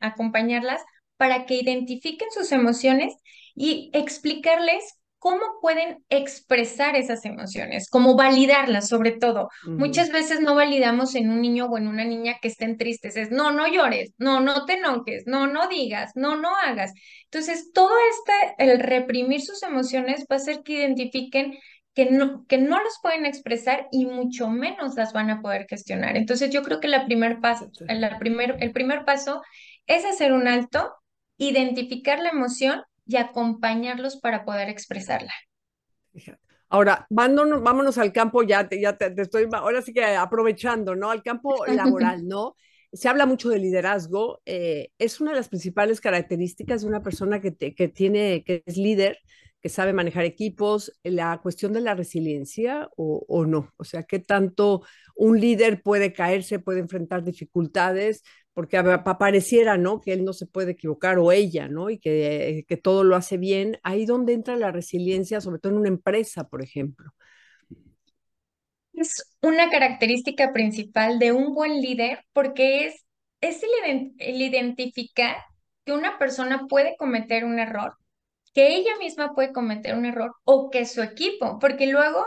acompañarlas 0.00 0.80
para 1.16 1.44
que 1.44 1.56
identifiquen 1.56 2.30
sus 2.30 2.52
emociones 2.52 3.12
y 3.54 3.90
explicarles 3.92 4.84
cómo 5.24 5.40
pueden 5.62 6.04
expresar 6.10 6.96
esas 6.96 7.24
emociones, 7.24 7.88
cómo 7.88 8.14
validarlas 8.14 8.88
sobre 8.88 9.12
todo. 9.12 9.48
Muchas 9.64 10.12
veces 10.12 10.40
no 10.40 10.54
validamos 10.54 11.14
en 11.14 11.30
un 11.30 11.40
niño 11.40 11.64
o 11.64 11.78
en 11.78 11.88
una 11.88 12.04
niña 12.04 12.36
que 12.42 12.48
estén 12.48 12.76
tristes, 12.76 13.16
es 13.16 13.30
no, 13.30 13.50
no 13.50 13.66
llores, 13.66 14.12
no, 14.18 14.40
no 14.40 14.66
te 14.66 14.74
enojes, 14.74 15.24
no, 15.26 15.46
no 15.46 15.66
digas, 15.66 16.12
no, 16.14 16.36
no 16.36 16.54
hagas. 16.54 16.92
Entonces, 17.24 17.72
todo 17.72 17.94
este, 18.10 18.64
el 18.70 18.80
reprimir 18.80 19.40
sus 19.40 19.62
emociones 19.62 20.26
va 20.30 20.36
a 20.36 20.40
hacer 20.40 20.62
que 20.62 20.74
identifiquen 20.74 21.54
que 21.94 22.10
no, 22.10 22.44
que 22.46 22.58
no 22.58 22.82
las 22.82 22.98
pueden 23.00 23.24
expresar 23.24 23.86
y 23.92 24.06
mucho 24.06 24.48
menos 24.48 24.96
las 24.96 25.12
van 25.12 25.30
a 25.30 25.40
poder 25.40 25.66
gestionar. 25.68 26.16
Entonces 26.16 26.50
yo 26.50 26.62
creo 26.62 26.80
que 26.80 26.88
la 26.88 27.06
primer 27.06 27.40
paso, 27.40 27.70
la 27.88 28.18
primer, 28.18 28.56
el 28.60 28.72
primer 28.72 29.04
paso 29.04 29.42
es 29.86 30.04
hacer 30.04 30.32
un 30.32 30.48
alto, 30.48 30.92
identificar 31.38 32.18
la 32.18 32.30
emoción 32.30 32.82
y 33.06 33.16
acompañarlos 33.16 34.16
para 34.16 34.44
poder 34.44 34.68
expresarla. 34.68 35.32
Ahora, 36.68 37.06
vámonos, 37.10 37.62
vámonos 37.62 37.98
al 37.98 38.12
campo, 38.12 38.42
ya, 38.42 38.68
te, 38.68 38.80
ya 38.80 38.96
te, 38.96 39.14
estoy, 39.16 39.46
ahora 39.52 39.80
sí 39.80 39.92
que 39.92 40.04
aprovechando, 40.04 40.96
¿no? 40.96 41.10
Al 41.10 41.22
campo 41.22 41.64
laboral, 41.66 42.26
¿no? 42.26 42.56
Se 42.92 43.08
habla 43.08 43.26
mucho 43.26 43.48
de 43.48 43.58
liderazgo, 43.58 44.40
eh, 44.46 44.88
es 44.98 45.20
una 45.20 45.32
de 45.32 45.36
las 45.36 45.48
principales 45.48 46.00
características 46.00 46.82
de 46.82 46.88
una 46.88 47.02
persona 47.02 47.40
que, 47.40 47.54
que 47.54 47.88
tiene, 47.88 48.42
que 48.44 48.62
es 48.66 48.76
líder, 48.76 49.18
que 49.64 49.70
sabe 49.70 49.94
manejar 49.94 50.26
equipos, 50.26 50.92
la 51.04 51.40
cuestión 51.40 51.72
de 51.72 51.80
la 51.80 51.94
resiliencia 51.94 52.90
o, 52.96 53.46
no. 53.46 53.72
O 53.78 53.84
sea, 53.84 54.02
qué 54.02 54.18
tanto 54.18 54.82
un 55.16 55.40
líder 55.40 55.80
puede 55.80 56.12
caerse, 56.12 56.58
puede 56.58 56.80
enfrentar 56.80 57.24
dificultades, 57.24 58.22
porque 58.52 58.78
pareciera, 59.18 59.78
¿no? 59.78 60.02
Que 60.02 60.12
él 60.12 60.22
no 60.22 60.34
se 60.34 60.44
puede 60.44 60.72
equivocar 60.72 61.18
o 61.18 61.32
ella, 61.32 61.66
¿no? 61.66 61.88
Y 61.88 61.98
que, 61.98 62.66
que 62.68 62.76
todo 62.76 63.04
lo 63.04 63.16
hace 63.16 63.38
bien. 63.38 63.78
Ahí 63.82 64.04
donde 64.04 64.34
entra 64.34 64.54
la 64.56 64.70
resiliencia, 64.70 65.40
sobre 65.40 65.60
todo 65.60 65.72
en 65.72 65.78
una 65.78 65.88
empresa, 65.88 66.46
por 66.46 66.60
ejemplo. 66.62 67.14
Es 68.92 69.34
una 69.40 69.70
característica 69.70 70.52
principal 70.52 71.18
de 71.18 71.32
un 71.32 71.54
buen 71.54 71.80
líder 71.80 72.18
porque 72.34 72.88
es, 72.88 73.06
es 73.40 73.62
el 74.18 74.42
identificar 74.42 75.36
que 75.86 75.92
una 75.94 76.18
persona 76.18 76.66
puede 76.68 76.96
cometer 76.98 77.46
un 77.46 77.58
error 77.58 77.94
que 78.54 78.76
ella 78.76 78.96
misma 78.98 79.34
puede 79.34 79.52
cometer 79.52 79.96
un 79.96 80.06
error 80.06 80.34
o 80.44 80.70
que 80.70 80.86
su 80.86 81.02
equipo, 81.02 81.58
porque 81.58 81.86
luego 81.88 82.24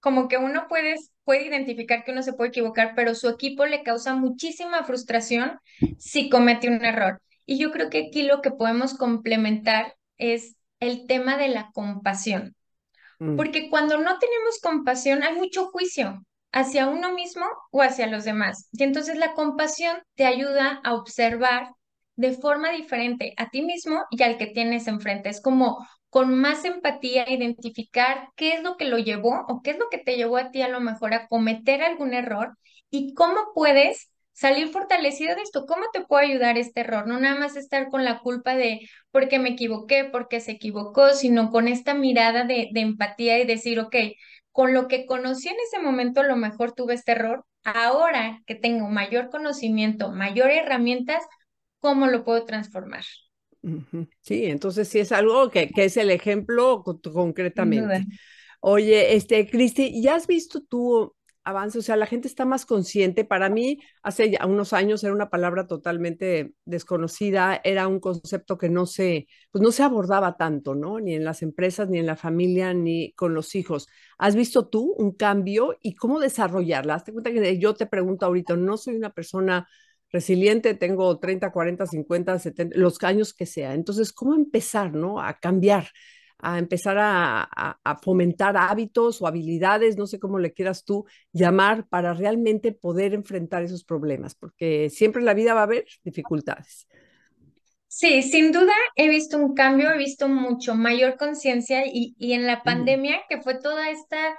como 0.00 0.28
que 0.28 0.36
uno 0.36 0.66
puede, 0.68 0.96
puede 1.24 1.46
identificar 1.46 2.04
que 2.04 2.12
uno 2.12 2.22
se 2.22 2.32
puede 2.32 2.50
equivocar, 2.50 2.92
pero 2.94 3.14
su 3.14 3.28
equipo 3.28 3.66
le 3.66 3.82
causa 3.82 4.14
muchísima 4.14 4.84
frustración 4.84 5.58
si 5.98 6.28
comete 6.28 6.68
un 6.68 6.84
error. 6.84 7.20
Y 7.46 7.58
yo 7.58 7.70
creo 7.70 7.90
que 7.90 8.08
aquí 8.08 8.22
lo 8.22 8.42
que 8.42 8.50
podemos 8.50 8.94
complementar 8.94 9.94
es 10.16 10.56
el 10.80 11.06
tema 11.06 11.36
de 11.36 11.48
la 11.48 11.70
compasión. 11.72 12.54
Mm. 13.18 13.36
Porque 13.36 13.70
cuando 13.70 13.98
no 13.98 14.18
tenemos 14.18 14.60
compasión 14.62 15.22
hay 15.22 15.34
mucho 15.34 15.66
juicio 15.66 16.22
hacia 16.52 16.88
uno 16.88 17.12
mismo 17.12 17.46
o 17.70 17.82
hacia 17.82 18.06
los 18.06 18.24
demás. 18.24 18.68
Y 18.72 18.82
entonces 18.82 19.16
la 19.16 19.34
compasión 19.34 19.98
te 20.14 20.26
ayuda 20.26 20.80
a 20.84 20.94
observar 20.94 21.70
de 22.18 22.32
forma 22.32 22.72
diferente 22.72 23.32
a 23.36 23.48
ti 23.48 23.62
mismo 23.62 24.02
y 24.10 24.22
al 24.24 24.38
que 24.38 24.48
tienes 24.48 24.88
enfrente. 24.88 25.28
Es 25.28 25.40
como 25.40 25.78
con 26.10 26.34
más 26.34 26.64
empatía 26.64 27.30
identificar 27.30 28.28
qué 28.34 28.54
es 28.54 28.62
lo 28.64 28.76
que 28.76 28.86
lo 28.86 28.98
llevó 28.98 29.44
o 29.48 29.62
qué 29.62 29.70
es 29.70 29.78
lo 29.78 29.88
que 29.88 29.98
te 29.98 30.16
llevó 30.16 30.36
a 30.36 30.50
ti 30.50 30.62
a 30.62 30.68
lo 30.68 30.80
mejor 30.80 31.14
a 31.14 31.28
cometer 31.28 31.80
algún 31.80 32.14
error 32.14 32.58
y 32.90 33.14
cómo 33.14 33.52
puedes 33.54 34.10
salir 34.32 34.68
fortalecido 34.68 35.36
de 35.36 35.42
esto. 35.42 35.64
¿Cómo 35.66 35.84
te 35.92 36.04
puede 36.04 36.26
ayudar 36.26 36.58
este 36.58 36.80
error? 36.80 37.06
No 37.06 37.20
nada 37.20 37.38
más 37.38 37.54
estar 37.56 37.88
con 37.88 38.04
la 38.04 38.18
culpa 38.18 38.56
de 38.56 38.80
por 39.12 39.28
qué 39.28 39.38
me 39.38 39.50
equivoqué, 39.50 40.04
por 40.04 40.26
qué 40.26 40.40
se 40.40 40.52
equivocó, 40.52 41.10
sino 41.14 41.50
con 41.52 41.68
esta 41.68 41.94
mirada 41.94 42.44
de, 42.44 42.68
de 42.72 42.80
empatía 42.80 43.38
y 43.38 43.46
decir, 43.46 43.78
ok, 43.78 43.94
con 44.50 44.74
lo 44.74 44.88
que 44.88 45.06
conocí 45.06 45.48
en 45.48 45.56
ese 45.66 45.78
momento, 45.80 46.20
a 46.20 46.24
lo 46.24 46.34
mejor 46.36 46.72
tuve 46.72 46.94
este 46.94 47.12
error. 47.12 47.44
Ahora 47.62 48.40
que 48.46 48.56
tengo 48.56 48.88
mayor 48.88 49.30
conocimiento, 49.30 50.10
mayor 50.10 50.50
herramientas, 50.50 51.22
¿cómo 51.80 52.06
lo 52.06 52.24
puedo 52.24 52.44
transformar? 52.44 53.04
Sí, 54.20 54.46
entonces 54.46 54.88
sí 54.88 55.00
es 55.00 55.12
algo 55.12 55.50
que, 55.50 55.68
que 55.68 55.84
es 55.84 55.96
el 55.96 56.10
ejemplo 56.10 56.84
concretamente. 57.12 58.06
Oye, 58.60 59.14
este, 59.14 59.48
Cristi, 59.48 60.00
¿ya 60.02 60.14
has 60.14 60.26
visto 60.26 60.62
tú 60.62 61.14
avance? 61.44 61.78
O 61.78 61.82
sea, 61.82 61.96
la 61.96 62.06
gente 62.06 62.28
está 62.28 62.44
más 62.44 62.66
consciente. 62.66 63.24
Para 63.24 63.48
mí, 63.48 63.80
hace 64.02 64.30
ya 64.30 64.46
unos 64.46 64.72
años 64.72 65.02
era 65.02 65.12
una 65.12 65.30
palabra 65.30 65.66
totalmente 65.66 66.54
desconocida, 66.64 67.60
era 67.64 67.88
un 67.88 68.00
concepto 68.00 68.58
que 68.58 68.68
no 68.68 68.86
se, 68.86 69.26
pues 69.50 69.62
no 69.62 69.72
se 69.72 69.82
abordaba 69.82 70.36
tanto, 70.36 70.74
¿no? 70.74 71.00
Ni 71.00 71.14
en 71.14 71.24
las 71.24 71.42
empresas, 71.42 71.88
ni 71.88 71.98
en 71.98 72.06
la 72.06 72.16
familia, 72.16 72.74
ni 72.74 73.12
con 73.14 73.34
los 73.34 73.54
hijos. 73.54 73.88
¿Has 74.18 74.34
visto 74.34 74.68
tú 74.68 74.94
un 74.98 75.12
cambio 75.12 75.76
y 75.80 75.94
cómo 75.94 76.20
desarrollarla? 76.20 76.94
Hazte 76.94 77.12
cuenta 77.12 77.32
que 77.32 77.58
yo 77.58 77.74
te 77.74 77.86
pregunto 77.86 78.26
ahorita, 78.26 78.56
no 78.56 78.76
soy 78.76 78.96
una 78.96 79.10
persona 79.10 79.68
resiliente, 80.10 80.74
tengo 80.74 81.18
30, 81.18 81.50
40, 81.50 81.86
50, 81.86 82.38
70, 82.38 82.78
los 82.78 83.02
años 83.02 83.34
que 83.34 83.46
sea. 83.46 83.74
Entonces, 83.74 84.12
¿cómo 84.12 84.34
empezar, 84.34 84.92
¿no? 84.92 85.20
A 85.20 85.38
cambiar 85.38 85.88
a 86.40 86.58
empezar 86.58 86.96
a, 87.00 87.78
fomentar 88.02 88.56
hábitos 88.56 89.20
o 89.20 89.26
habilidades, 89.26 89.96
no 89.96 90.06
sé 90.06 90.18
cómo 90.18 90.38
le 90.38 90.52
quieras 90.52 90.84
tú 90.84 91.04
llamar, 91.32 91.86
para 91.88 92.14
realmente 92.14 92.72
poder 92.72 93.12
enfrentar 93.14 93.62
esos 93.62 93.84
problemas, 93.84 94.34
porque 94.34 94.88
siempre 94.90 95.20
en 95.20 95.26
la 95.26 95.34
vida 95.34 95.54
va 95.54 95.60
a 95.60 95.64
haber 95.64 95.86
dificultades. 96.04 96.86
Sí, 97.88 98.22
sin 98.22 98.52
duda 98.52 98.72
he 98.94 99.08
visto 99.08 99.38
un 99.38 99.54
cambio, 99.54 99.90
he 99.90 99.98
visto 99.98 100.28
mucho 100.28 100.74
mayor 100.74 101.16
conciencia 101.16 101.86
y, 101.86 102.14
y, 102.18 102.34
en 102.34 102.46
la 102.46 102.62
pandemia, 102.62 103.22
que 103.28 103.40
fue 103.40 103.58
toda 103.58 103.90
esta 103.90 104.38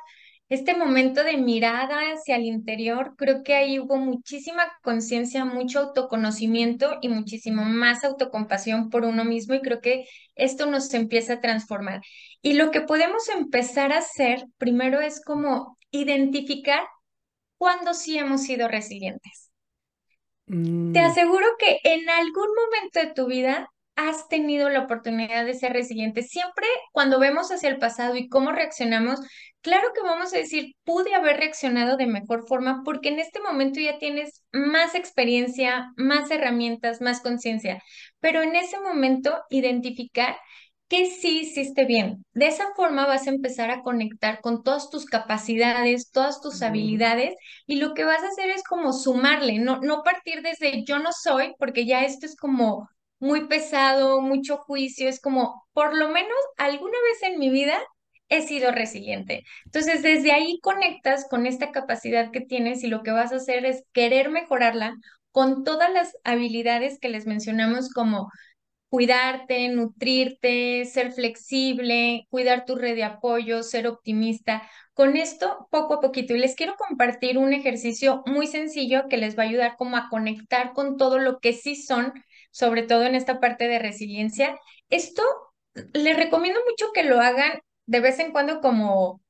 este 0.49 0.75
momento 0.75 1.23
de 1.23 1.37
mirada 1.37 2.11
hacia 2.11 2.35
el 2.35 2.45
interior, 2.45 3.13
creo 3.15 3.43
que 3.43 3.53
ahí 3.53 3.79
hubo 3.79 3.97
muchísima 3.97 4.63
conciencia, 4.81 5.45
mucho 5.45 5.79
autoconocimiento 5.79 6.97
y 7.01 7.09
muchísimo 7.09 7.63
más 7.63 8.03
autocompasión 8.03 8.89
por 8.89 9.05
uno 9.05 9.23
mismo 9.23 9.53
y 9.53 9.61
creo 9.61 9.79
que 9.79 10.05
esto 10.33 10.65
nos 10.65 10.91
empieza 10.95 11.33
a 11.33 11.41
transformar. 11.41 12.01
Y 12.41 12.53
lo 12.53 12.71
que 12.71 12.81
podemos 12.81 13.29
empezar 13.29 13.93
a 13.93 13.99
hacer 13.99 14.43
primero 14.57 15.01
es 15.01 15.23
como 15.23 15.77
identificar 15.91 16.83
cuándo 17.59 17.93
sí 17.93 18.17
hemos 18.17 18.41
sido 18.41 18.67
resilientes. 18.67 19.51
Te 20.47 20.55
mm. 20.55 20.97
aseguro 20.97 21.45
que 21.59 21.79
en 21.83 22.09
algún 22.09 22.47
momento 22.55 22.99
de 23.01 23.13
tu 23.13 23.27
vida 23.27 23.69
has 24.07 24.27
tenido 24.27 24.69
la 24.69 24.81
oportunidad 24.81 25.45
de 25.45 25.53
ser 25.53 25.73
resiliente. 25.73 26.23
Siempre 26.23 26.65
cuando 26.91 27.19
vemos 27.19 27.51
hacia 27.51 27.69
el 27.69 27.79
pasado 27.79 28.15
y 28.15 28.29
cómo 28.29 28.51
reaccionamos, 28.51 29.19
claro 29.61 29.89
que 29.93 30.01
vamos 30.01 30.33
a 30.33 30.37
decir, 30.37 30.75
pude 30.83 31.13
haber 31.13 31.37
reaccionado 31.37 31.97
de 31.97 32.07
mejor 32.07 32.47
forma 32.47 32.81
porque 32.85 33.09
en 33.09 33.19
este 33.19 33.41
momento 33.41 33.79
ya 33.79 33.97
tienes 33.99 34.43
más 34.53 34.95
experiencia, 34.95 35.91
más 35.97 36.31
herramientas, 36.31 37.01
más 37.01 37.21
conciencia, 37.21 37.81
pero 38.19 38.41
en 38.41 38.55
ese 38.55 38.79
momento 38.79 39.37
identificar 39.49 40.37
que 40.87 41.05
sí 41.11 41.41
hiciste 41.41 41.85
bien. 41.85 42.25
De 42.33 42.47
esa 42.47 42.65
forma 42.75 43.05
vas 43.05 43.27
a 43.27 43.29
empezar 43.31 43.69
a 43.69 43.81
conectar 43.83 44.41
con 44.41 44.63
todas 44.63 44.89
tus 44.89 45.05
capacidades, 45.05 46.09
todas 46.11 46.41
tus 46.41 46.61
habilidades 46.63 47.35
y 47.67 47.75
lo 47.77 47.93
que 47.93 48.05
vas 48.05 48.23
a 48.23 48.29
hacer 48.29 48.49
es 48.49 48.63
como 48.63 48.91
sumarle, 48.93 49.59
no, 49.59 49.79
no 49.81 50.03
partir 50.03 50.41
desde 50.41 50.83
yo 50.85 50.99
no 50.99 51.11
soy, 51.13 51.53
porque 51.59 51.85
ya 51.85 52.05
esto 52.05 52.25
es 52.25 52.35
como 52.35 52.89
muy 53.19 53.47
pesado, 53.47 54.21
mucho 54.21 54.57
juicio, 54.57 55.09
es 55.09 55.19
como, 55.21 55.67
por 55.73 55.95
lo 55.97 56.09
menos 56.09 56.37
alguna 56.57 56.97
vez 57.11 57.23
en 57.23 57.39
mi 57.39 57.49
vida 57.49 57.77
he 58.29 58.41
sido 58.41 58.71
resiliente. 58.71 59.43
Entonces, 59.65 60.03
desde 60.03 60.31
ahí 60.31 60.59
conectas 60.61 61.27
con 61.29 61.45
esta 61.45 61.71
capacidad 61.71 62.31
que 62.31 62.41
tienes 62.41 62.83
y 62.83 62.87
lo 62.87 63.03
que 63.03 63.11
vas 63.11 63.31
a 63.33 63.37
hacer 63.37 63.65
es 63.65 63.83
querer 63.93 64.29
mejorarla 64.29 64.95
con 65.31 65.63
todas 65.63 65.91
las 65.91 66.15
habilidades 66.23 66.99
que 66.99 67.09
les 67.09 67.25
mencionamos 67.25 67.89
como 67.91 68.29
cuidarte, 68.89 69.69
nutrirte, 69.69 70.85
ser 70.85 71.11
flexible, 71.11 72.25
cuidar 72.29 72.65
tu 72.65 72.75
red 72.75 72.95
de 72.95 73.03
apoyo, 73.03 73.63
ser 73.63 73.87
optimista. 73.87 74.63
Con 74.93 75.15
esto, 75.15 75.67
poco 75.71 75.95
a 75.95 76.01
poquito. 76.01 76.33
Y 76.35 76.39
les 76.39 76.55
quiero 76.55 76.75
compartir 76.75 77.37
un 77.37 77.53
ejercicio 77.53 78.23
muy 78.25 78.47
sencillo 78.47 79.07
que 79.09 79.17
les 79.17 79.37
va 79.37 79.43
a 79.43 79.47
ayudar 79.47 79.75
como 79.77 79.97
a 79.97 80.09
conectar 80.09 80.73
con 80.73 80.97
todo 80.97 81.19
lo 81.19 81.39
que 81.39 81.53
sí 81.53 81.75
son 81.75 82.13
sobre 82.51 82.83
todo 82.83 83.03
en 83.03 83.15
esta 83.15 83.39
parte 83.39 83.67
de 83.67 83.79
resiliencia. 83.79 84.57
Esto 84.89 85.23
les 85.93 86.17
recomiendo 86.17 86.59
mucho 86.69 86.91
que 86.93 87.03
lo 87.03 87.19
hagan 87.19 87.59
de 87.85 87.99
vez 87.99 88.19
en 88.19 88.31
cuando 88.31 88.61
como, 88.61 89.21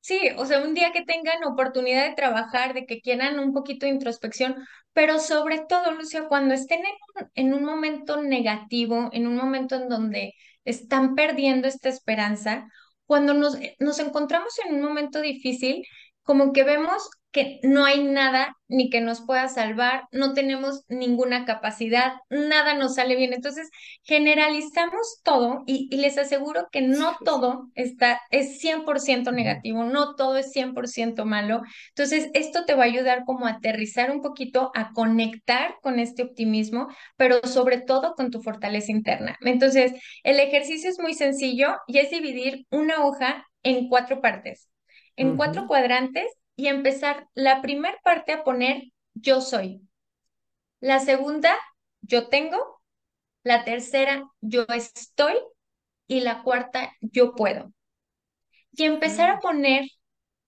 sí, 0.00 0.20
o 0.36 0.46
sea, 0.46 0.62
un 0.62 0.74
día 0.74 0.92
que 0.92 1.04
tengan 1.04 1.44
oportunidad 1.44 2.08
de 2.08 2.14
trabajar, 2.14 2.74
de 2.74 2.86
que 2.86 3.00
quieran 3.00 3.38
un 3.38 3.52
poquito 3.52 3.86
de 3.86 3.92
introspección, 3.92 4.56
pero 4.92 5.18
sobre 5.18 5.60
todo, 5.68 5.92
Lucia, 5.92 6.26
cuando 6.28 6.54
estén 6.54 6.80
en 6.80 6.94
un, 7.16 7.30
en 7.34 7.54
un 7.54 7.64
momento 7.64 8.22
negativo, 8.22 9.08
en 9.12 9.26
un 9.26 9.36
momento 9.36 9.76
en 9.76 9.88
donde 9.88 10.34
están 10.64 11.14
perdiendo 11.14 11.68
esta 11.68 11.88
esperanza, 11.88 12.68
cuando 13.06 13.34
nos, 13.34 13.58
nos 13.78 13.98
encontramos 13.98 14.58
en 14.66 14.74
un 14.76 14.82
momento 14.82 15.20
difícil, 15.20 15.84
como 16.22 16.52
que 16.52 16.64
vemos 16.64 17.08
que 17.32 17.60
no 17.62 17.86
hay 17.86 18.04
nada 18.04 18.56
ni 18.68 18.90
que 18.90 19.00
nos 19.00 19.22
pueda 19.22 19.48
salvar, 19.48 20.04
no 20.12 20.34
tenemos 20.34 20.84
ninguna 20.88 21.44
capacidad, 21.44 22.14
nada 22.28 22.74
nos 22.74 22.94
sale 22.94 23.16
bien. 23.16 23.32
Entonces, 23.32 23.70
generalizamos 24.02 25.20
todo 25.22 25.62
y, 25.66 25.94
les 25.96 26.18
aseguro 26.18 26.68
que 26.70 26.82
no 26.82 27.16
todo 27.24 27.68
está, 27.74 28.20
es 28.30 28.60
100% 28.60 29.32
negativo, 29.32 29.84
no 29.84 30.14
todo 30.14 30.36
es 30.36 30.52
100% 30.52 31.24
malo. 31.24 31.62
Entonces, 31.88 32.30
esto 32.34 32.64
te 32.66 32.74
va 32.74 32.82
a 32.82 32.86
ayudar 32.86 33.24
como 33.24 33.46
a 33.46 33.52
aterrizar 33.52 34.10
un 34.10 34.20
poquito, 34.20 34.70
a 34.74 34.92
conectar 34.92 35.76
con 35.80 35.98
este 35.98 36.22
optimismo, 36.22 36.88
pero 37.16 37.40
sobre 37.46 37.80
todo 37.80 38.14
con 38.14 38.30
tu 38.30 38.42
fortaleza 38.42 38.92
interna. 38.92 39.38
Entonces, 39.40 39.92
el 40.22 40.38
ejercicio 40.38 40.90
es 40.90 40.98
muy 40.98 41.14
sencillo 41.14 41.76
y 41.86 41.98
es 41.98 42.10
dividir 42.10 42.66
una 42.70 43.04
hoja 43.04 43.46
en 43.62 43.88
cuatro 43.88 44.20
partes, 44.20 44.68
en 45.16 45.36
cuatro 45.36 45.66
cuadrantes 45.66 46.26
y 46.62 46.68
empezar 46.68 47.26
la 47.34 47.60
primera 47.60 47.98
parte 48.04 48.30
a 48.30 48.44
poner 48.44 48.84
yo 49.14 49.40
soy. 49.40 49.80
La 50.78 51.00
segunda, 51.00 51.58
yo 52.02 52.28
tengo. 52.28 52.80
La 53.42 53.64
tercera, 53.64 54.22
yo 54.40 54.64
estoy. 54.68 55.34
Y 56.06 56.20
la 56.20 56.44
cuarta, 56.44 56.92
yo 57.00 57.34
puedo. 57.34 57.72
Y 58.70 58.84
empezar 58.84 59.28
a 59.28 59.40
poner 59.40 59.86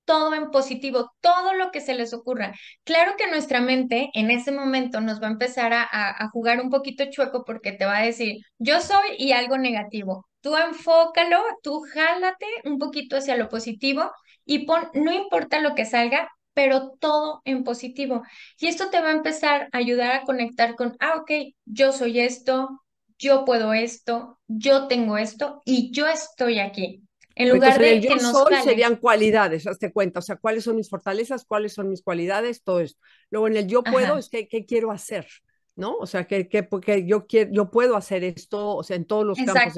todo 0.04 0.34
en 0.34 0.52
positivo, 0.52 1.12
todo 1.20 1.52
lo 1.54 1.72
que 1.72 1.80
se 1.80 1.94
les 1.94 2.14
ocurra. 2.14 2.54
Claro 2.84 3.16
que 3.18 3.26
nuestra 3.26 3.60
mente 3.60 4.10
en 4.14 4.30
ese 4.30 4.52
momento 4.52 5.00
nos 5.00 5.20
va 5.20 5.26
a 5.26 5.32
empezar 5.32 5.72
a, 5.72 5.82
a, 5.90 6.28
jugar 6.28 6.60
un 6.60 6.70
poquito 6.70 7.10
chueco 7.10 7.44
porque 7.44 7.72
te 7.72 7.86
va 7.86 7.98
a 7.98 8.04
decir, 8.04 8.36
yo 8.58 8.80
soy 8.80 9.16
y 9.18 9.32
algo 9.32 9.58
negativo. 9.58 10.28
Tú 10.42 10.56
enfócalo, 10.56 11.42
tú 11.64 11.82
jálate 11.92 12.46
un 12.66 12.78
poquito 12.78 13.16
hacia 13.16 13.36
lo 13.36 13.48
positivo 13.48 14.12
y 14.44 14.66
pon, 14.66 14.88
no 14.94 15.12
importa 15.12 15.60
lo 15.60 15.74
que 15.74 15.84
salga, 15.84 16.28
pero 16.54 16.92
todo 17.00 17.42
en 17.44 17.64
positivo. 17.64 18.22
Y 18.58 18.68
esto 18.68 18.90
te 18.90 19.00
va 19.00 19.08
a 19.08 19.12
empezar 19.12 19.68
a 19.72 19.78
ayudar 19.78 20.12
a 20.12 20.22
conectar 20.22 20.76
con, 20.76 20.96
ah, 21.00 21.16
ok, 21.18 21.30
yo 21.64 21.92
soy 21.92 22.20
esto, 22.20 22.84
yo 23.18 23.44
puedo 23.44 23.72
esto, 23.72 24.38
yo 24.46 24.86
tengo 24.86 25.18
esto 25.18 25.62
y 25.64 25.90
yo 25.90 26.06
estoy 26.06 26.60
aquí. 26.60 27.02
En 27.36 27.48
lugar 27.48 27.80
de 27.80 28.00
yo 28.00 28.10
que 28.10 28.22
nos 28.22 28.32
soy 28.32 28.54
serían 28.62 28.96
cualidades, 28.96 29.66
hazte 29.66 29.92
cuenta, 29.92 30.20
o 30.20 30.22
sea, 30.22 30.36
cuáles 30.36 30.62
son 30.62 30.76
mis 30.76 30.88
fortalezas, 30.88 31.44
cuáles 31.44 31.72
son 31.74 31.88
mis 31.88 32.00
cualidades, 32.00 32.62
todo 32.62 32.80
esto. 32.80 33.00
Luego 33.30 33.48
en 33.48 33.56
el 33.56 33.66
yo 33.66 33.82
puedo 33.82 34.18
es 34.18 34.28
que 34.28 34.46
qué 34.46 34.64
quiero 34.64 34.92
hacer, 34.92 35.26
¿no? 35.74 35.96
O 35.96 36.06
sea, 36.06 36.28
que, 36.28 36.48
que 36.48 36.62
porque 36.62 37.04
yo 37.06 37.26
quiero, 37.26 37.50
yo 37.52 37.70
puedo 37.72 37.96
hacer 37.96 38.22
esto, 38.22 38.76
o 38.76 38.84
sea, 38.84 38.94
en 38.96 39.04
todos 39.04 39.26
los 39.26 39.38
campos. 39.38 39.74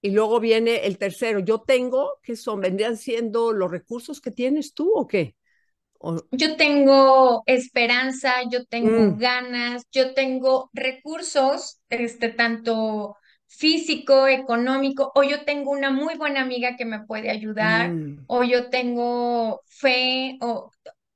Y 0.00 0.10
luego 0.10 0.38
viene 0.38 0.86
el 0.86 0.96
tercero, 0.96 1.40
yo 1.40 1.60
tengo, 1.60 2.18
¿qué 2.22 2.36
son? 2.36 2.60
¿Vendrían 2.60 2.96
siendo 2.96 3.52
los 3.52 3.70
recursos 3.70 4.20
que 4.20 4.30
tienes 4.30 4.72
tú 4.72 4.92
o 4.94 5.06
qué? 5.06 5.34
Yo 6.30 6.56
tengo 6.56 7.42
esperanza, 7.46 8.34
yo 8.48 8.64
tengo 8.66 9.00
mm. 9.00 9.18
ganas, 9.18 9.82
yo 9.90 10.14
tengo 10.14 10.70
recursos, 10.72 11.80
este, 11.88 12.28
tanto 12.28 13.16
físico, 13.48 14.28
económico, 14.28 15.10
o 15.14 15.24
yo 15.24 15.44
tengo 15.44 15.72
una 15.72 15.90
muy 15.90 16.16
buena 16.16 16.42
amiga 16.42 16.76
que 16.76 16.84
me 16.84 17.04
puede 17.04 17.30
ayudar, 17.30 17.90
mm. 17.90 18.24
o 18.28 18.44
yo 18.44 18.70
tengo 18.70 19.62
fe, 19.66 20.38
o 20.40 20.70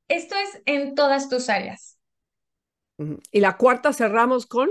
esto 0.09 0.35
es 0.35 0.62
en 0.66 0.97
todas 0.97 1.29
tus 1.29 1.49
áreas. 1.49 1.99
Y 3.31 3.40
la 3.40 3.57
cuarta 3.57 3.92
cerramos 3.92 4.47
con. 4.47 4.71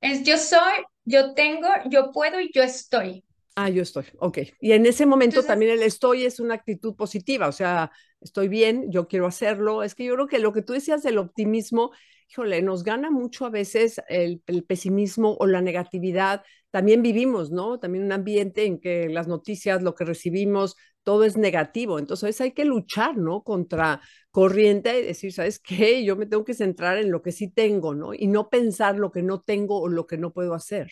Es 0.00 0.22
yo 0.24 0.38
soy, 0.38 0.84
yo 1.06 1.34
tengo, 1.34 1.68
yo 1.88 2.12
puedo 2.12 2.40
y 2.40 2.50
yo 2.52 2.62
estoy. 2.62 3.24
Ah, 3.54 3.70
yo 3.70 3.82
estoy, 3.82 4.04
ok. 4.18 4.38
Y 4.60 4.72
en 4.72 4.84
ese 4.84 5.06
momento 5.06 5.42
también 5.42 5.72
el 5.72 5.82
estoy 5.82 6.26
es 6.26 6.40
una 6.40 6.54
actitud 6.54 6.94
positiva, 6.94 7.48
o 7.48 7.52
sea, 7.52 7.90
estoy 8.20 8.48
bien, 8.48 8.90
yo 8.90 9.08
quiero 9.08 9.26
hacerlo. 9.26 9.82
Es 9.82 9.94
que 9.94 10.04
yo 10.04 10.14
creo 10.14 10.26
que 10.26 10.38
lo 10.38 10.52
que 10.52 10.60
tú 10.60 10.74
decías 10.74 11.02
del 11.02 11.16
optimismo, 11.16 11.90
híjole, 12.28 12.62
nos 12.62 12.82
gana 12.84 13.10
mucho 13.10 13.46
a 13.46 13.50
veces 13.50 14.00
el, 14.08 14.42
pesimismo 14.66 15.36
o 15.38 15.46
la 15.46 15.62
negatividad. 15.62 16.42
También 16.70 17.02
vivimos, 17.02 17.50
¿no? 17.50 17.78
También 17.78 18.04
un 18.04 18.12
ambiente 18.12 18.64
en 18.64 18.80
que 18.80 19.08
las 19.08 19.28
noticias, 19.28 19.82
lo 19.82 19.94
que 19.94 20.04
recibimos, 20.04 20.76
todo 21.02 21.24
es 21.24 21.36
negativo. 21.36 21.98
Entonces 21.98 22.40
hay 22.40 22.52
que 22.52 22.64
luchar, 22.64 23.16
¿no? 23.16 23.42
Contra 23.42 24.00
corriente 24.30 25.00
y 25.00 25.06
decir, 25.06 25.32
¿sabes 25.32 25.58
qué? 25.58 26.04
Yo 26.04 26.16
me 26.16 26.26
tengo 26.26 26.44
que 26.44 26.54
centrar 26.54 26.98
en 26.98 27.10
lo 27.10 27.22
que 27.22 27.32
sí 27.32 27.50
tengo, 27.50 27.94
¿no? 27.94 28.12
Y 28.12 28.26
no 28.26 28.48
pensar 28.48 28.96
lo 28.96 29.10
que 29.10 29.22
no 29.22 29.40
tengo 29.40 29.80
o 29.80 29.88
lo 29.88 30.06
que 30.06 30.18
no 30.18 30.32
puedo 30.32 30.54
hacer. 30.54 30.90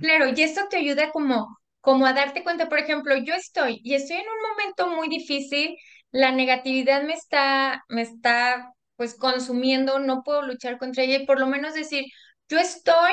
Claro, 0.00 0.32
y 0.36 0.42
esto 0.42 0.62
te 0.68 0.76
ayuda 0.76 1.10
como 1.10 1.58
como 1.80 2.06
a 2.06 2.12
darte 2.12 2.42
cuenta, 2.42 2.68
por 2.68 2.78
ejemplo, 2.78 3.16
yo 3.16 3.34
estoy 3.34 3.80
y 3.82 3.94
estoy 3.94 4.16
en 4.16 4.26
un 4.26 4.50
momento 4.50 4.88
muy 4.88 5.08
difícil, 5.08 5.76
la 6.10 6.32
negatividad 6.32 7.02
me 7.02 7.14
está, 7.14 7.84
me 7.88 8.02
está 8.02 8.74
pues 8.98 9.14
consumiendo, 9.16 10.00
no 10.00 10.24
puedo 10.24 10.42
luchar 10.42 10.78
contra 10.78 11.04
ella 11.04 11.18
y 11.18 11.26
por 11.26 11.40
lo 11.40 11.46
menos 11.46 11.74
decir, 11.74 12.04
yo 12.48 12.58
estoy 12.58 13.12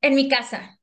en 0.00 0.14
mi 0.14 0.28
casa. 0.28 0.78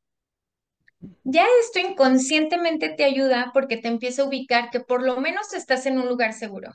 Ya 1.26 1.46
esto 1.62 1.80
inconscientemente 1.80 2.90
te 2.90 3.04
ayuda 3.04 3.52
porque 3.54 3.76
te 3.78 3.90
empieza 3.90 4.22
a 4.22 4.26
ubicar 4.26 4.70
que 4.70 4.80
por 4.80 5.04
lo 5.04 5.20
menos 5.20 5.54
estás 5.54 5.86
en 5.86 6.00
un 6.00 6.08
lugar 6.08 6.32
seguro. 6.34 6.72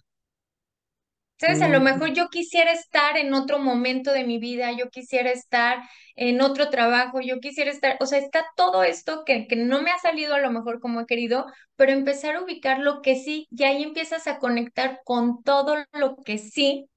¿Sabes? 1.41 1.63
A 1.63 1.69
lo 1.69 1.81
mejor 1.81 2.13
yo 2.15 2.29
quisiera 2.31 2.73
estar 2.73 3.17
en 3.17 3.33
otro 3.33 3.61
momento 3.61 4.13
de 4.13 4.25
mi 4.25 4.39
vida, 4.39 4.73
yo 4.73 4.91
quisiera 4.91 5.31
estar 5.31 5.79
en 6.17 6.41
otro 6.41 6.69
trabajo, 6.69 7.21
yo 7.21 7.39
quisiera 7.39 7.71
estar, 7.71 7.97
o 8.01 8.07
sea, 8.07 8.19
está 8.19 8.45
todo 8.57 8.83
esto 8.83 9.23
que, 9.25 9.47
que 9.47 9.55
no 9.55 9.81
me 9.81 9.93
ha 9.93 9.99
salido 9.99 10.35
a 10.35 10.41
lo 10.41 10.51
mejor 10.51 10.81
como 10.81 11.01
he 11.01 11.07
querido, 11.07 11.47
pero 11.77 11.93
empezar 11.93 12.35
a 12.37 12.43
ubicar 12.43 12.81
lo 12.81 13.03
que 13.03 13.15
sí, 13.15 13.47
y 13.53 13.63
ahí 13.65 13.85
empiezas 13.85 14.27
a 14.27 14.39
conectar 14.41 15.01
con 15.05 15.45
todo 15.45 15.77
lo 15.93 16.17
que 16.25 16.39
sí 16.39 16.89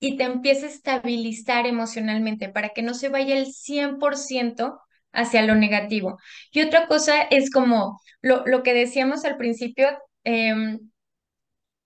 y 0.00 0.16
te 0.16 0.24
empieza 0.24 0.66
a 0.66 0.70
estabilizar 0.70 1.66
emocionalmente 1.66 2.48
para 2.48 2.70
que 2.70 2.82
no 2.82 2.94
se 2.94 3.08
vaya 3.08 3.36
el 3.36 3.52
100% 3.52 4.78
hacia 5.12 5.42
lo 5.42 5.54
negativo. 5.54 6.18
Y 6.52 6.62
otra 6.62 6.86
cosa 6.86 7.22
es 7.22 7.50
como 7.50 8.00
lo, 8.22 8.44
lo 8.46 8.62
que 8.62 8.74
decíamos 8.74 9.24
al 9.24 9.36
principio, 9.36 9.88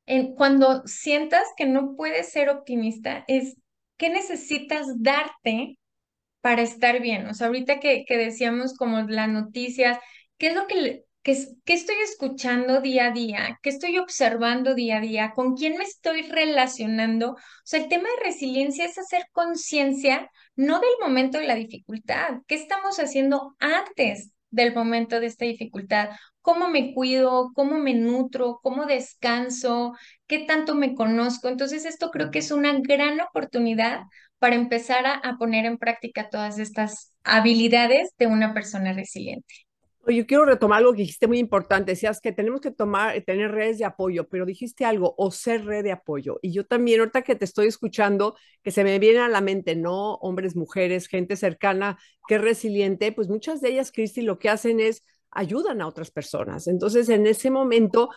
eh, 0.07 0.35
cuando 0.37 0.83
sientas 0.87 1.45
que 1.57 1.67
no 1.67 1.95
puedes 1.97 2.31
ser 2.33 2.49
optimista, 2.51 3.25
es 3.29 3.57
qué 3.97 4.11
necesitas 4.11 4.87
darte 4.99 5.79
para 6.41 6.63
estar 6.63 7.01
bien. 7.01 7.27
O 7.29 7.35
sea, 7.35 7.49
ahorita 7.49 7.81
que, 7.81 8.05
que 8.07 8.19
decíamos 8.19 8.77
como 8.77 9.03
las 9.03 9.29
noticias, 9.29 9.99
¿qué 10.39 10.49
es 10.49 10.57
lo 10.57 10.67
que, 10.67 11.05
que 11.23 11.33
estoy 11.67 11.97
escuchando 12.05 12.81
día 12.81 13.07
a 13.07 13.11
día? 13.13 13.59
¿Qué 13.63 13.71
estoy 13.71 13.99
observando 13.99 14.75
día 14.75 14.99
a 14.99 15.01
día? 15.01 15.33
¿Con 15.35 15.55
quién 15.55 15.77
me 15.79 15.85
estoy 15.85 16.23
relacionando? 16.23 17.33
O 17.33 17.37
sea, 17.65 17.81
el 17.81 17.89
tema 17.89 18.09
de 18.09 18.25
resiliencia 18.25 18.85
es 18.85 18.99
hacer 18.99 19.27
conciencia 19.33 20.31
no 20.57 20.81
del 20.81 20.91
momento 21.01 21.39
de 21.39 21.47
la 21.47 21.55
dificultad, 21.55 22.41
¿qué 22.47 22.57
estamos 22.57 22.99
haciendo 22.99 23.55
antes 23.59 24.33
del 24.51 24.75
momento 24.75 25.19
de 25.21 25.27
esta 25.27 25.45
dificultad? 25.45 26.11
cómo 26.43 26.69
me 26.69 26.93
cuido, 26.93 27.53
cómo 27.55 27.79
me 27.79 27.95
nutro, 27.95 28.61
cómo 28.63 28.87
descanso, 28.87 29.95
qué 30.27 30.41
tanto 30.41 30.75
me 30.75 30.95
conozco. 30.95 31.49
Entonces, 31.49 31.85
esto 31.87 32.11
creo 32.11 32.31
que 32.31 32.41
es 32.41 32.51
una 32.51 32.79
gran 32.81 33.21
oportunidad 33.21 34.03
para 34.39 34.57
empezar 34.57 35.07
a, 35.07 35.37
poner 35.39 35.65
en 35.67 35.79
práctica 35.79 36.29
todas 36.29 36.59
estas 36.59 37.15
habilidades 37.23 38.11
de 38.19 38.27
una 38.27 38.53
persona 38.55 38.93
resiliente. 38.93 39.55
Yo 40.09 40.27
quiero 40.27 40.45
retomar 40.45 40.79
algo 40.79 40.93
que 40.93 41.03
dijiste 41.03 41.29
muy 41.29 41.39
importante. 41.39 41.93
Decías 41.93 42.21
que 42.21 42.33
tenemos 42.33 42.61
que 42.61 42.73
tomar, 42.73 43.21
tener 43.23 43.53
redes 43.53 43.79
de 43.79 43.85
apoyo, 43.85 44.29
pero 44.29 44.45
dijiste 44.45 44.85
algo, 44.85 45.15
o 45.17 45.31
ser 45.31 45.65
red 45.65 45.85
de 45.85 45.93
apoyo. 45.93 46.41
Y 46.43 46.53
yo 46.53 46.67
también, 46.67 47.01
ahorita 47.01 47.23
que 47.23 47.37
te 47.37 47.45
estoy 47.45 47.69
escuchando, 47.69 48.37
que 48.65 48.73
se 48.73 48.83
me 48.83 48.99
viene 48.99 49.21
a 49.21 49.29
la 49.29 49.41
mente, 49.41 49.77
¿no? 49.77 50.15
Hombres, 50.15 50.57
mujeres, 50.57 51.07
gente 51.07 51.37
cercana 51.37 51.99
que 52.27 52.35
es 52.37 52.41
resiliente, 52.41 53.13
pues 53.13 53.29
muchas 53.29 53.61
de 53.61 53.71
ellas, 53.71 53.93
Cristi, 53.93 54.23
lo 54.23 54.39
que 54.39 54.49
hacen 54.49 54.81
es 54.81 55.05
ayudan 55.31 55.81
a 55.81 55.87
otras 55.87 56.11
personas. 56.11 56.67
Entonces, 56.67 57.09
en 57.09 57.27
ese 57.27 57.51
momento 57.51 58.11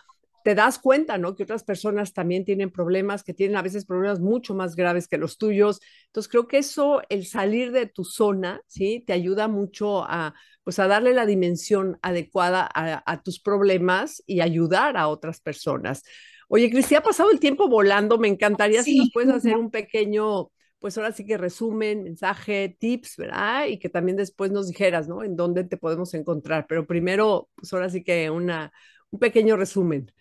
te 0.46 0.54
das 0.54 0.78
cuenta, 0.78 1.18
¿no? 1.18 1.34
Que 1.34 1.42
otras 1.42 1.64
personas 1.64 2.12
también 2.12 2.44
tienen 2.44 2.70
problemas, 2.70 3.24
que 3.24 3.34
tienen 3.34 3.56
a 3.56 3.62
veces 3.62 3.84
problemas 3.84 4.20
mucho 4.20 4.54
más 4.54 4.76
graves 4.76 5.08
que 5.08 5.18
los 5.18 5.38
tuyos. 5.38 5.80
Entonces, 6.04 6.30
creo 6.30 6.46
que 6.46 6.58
eso, 6.58 7.02
el 7.08 7.26
salir 7.26 7.72
de 7.72 7.86
tu 7.86 8.04
zona, 8.04 8.60
¿sí? 8.68 9.02
Te 9.04 9.12
ayuda 9.12 9.48
mucho 9.48 10.04
a, 10.04 10.34
pues, 10.62 10.78
a 10.78 10.86
darle 10.86 11.14
la 11.14 11.26
dimensión 11.26 11.98
adecuada 12.00 12.70
a, 12.72 13.22
tus 13.24 13.40
problemas 13.40 14.22
y 14.24 14.40
ayudar 14.40 14.96
a 14.96 15.08
otras 15.08 15.40
personas. 15.40 16.04
Oye, 16.46 16.70
Cristi, 16.70 16.94
ha 16.94 17.02
pasado 17.02 17.32
el 17.32 17.40
tiempo 17.40 17.68
volando. 17.68 18.16
Me 18.16 18.28
encantaría 18.28 18.84
si 18.84 18.98
nos 18.98 19.10
puedes 19.12 19.34
hacer 19.34 19.56
un 19.56 19.72
pequeño 19.72 20.52
pues 20.78 20.96
ahora 20.96 21.10
sí 21.10 21.26
que 21.26 21.38
resumen, 21.38 22.04
mensaje, 22.04 22.76
tips, 22.78 23.16
¿verdad? 23.16 23.66
Y 23.66 23.80
que 23.80 23.88
también 23.88 24.16
después 24.16 24.52
nos 24.52 24.68
dijeras, 24.68 25.08
¿no? 25.08 25.24
En 25.24 25.34
dónde 25.34 25.64
te 25.64 25.76
podemos 25.76 26.14
encontrar. 26.14 26.66
Pero 26.68 26.86
primero, 26.86 27.48
pues 27.56 27.72
ahora 27.72 27.90
sí 27.90 28.04
que 28.04 28.30
una, 28.30 28.72
un 29.10 29.18
pequeño 29.18 29.56
resumen. 29.56 30.12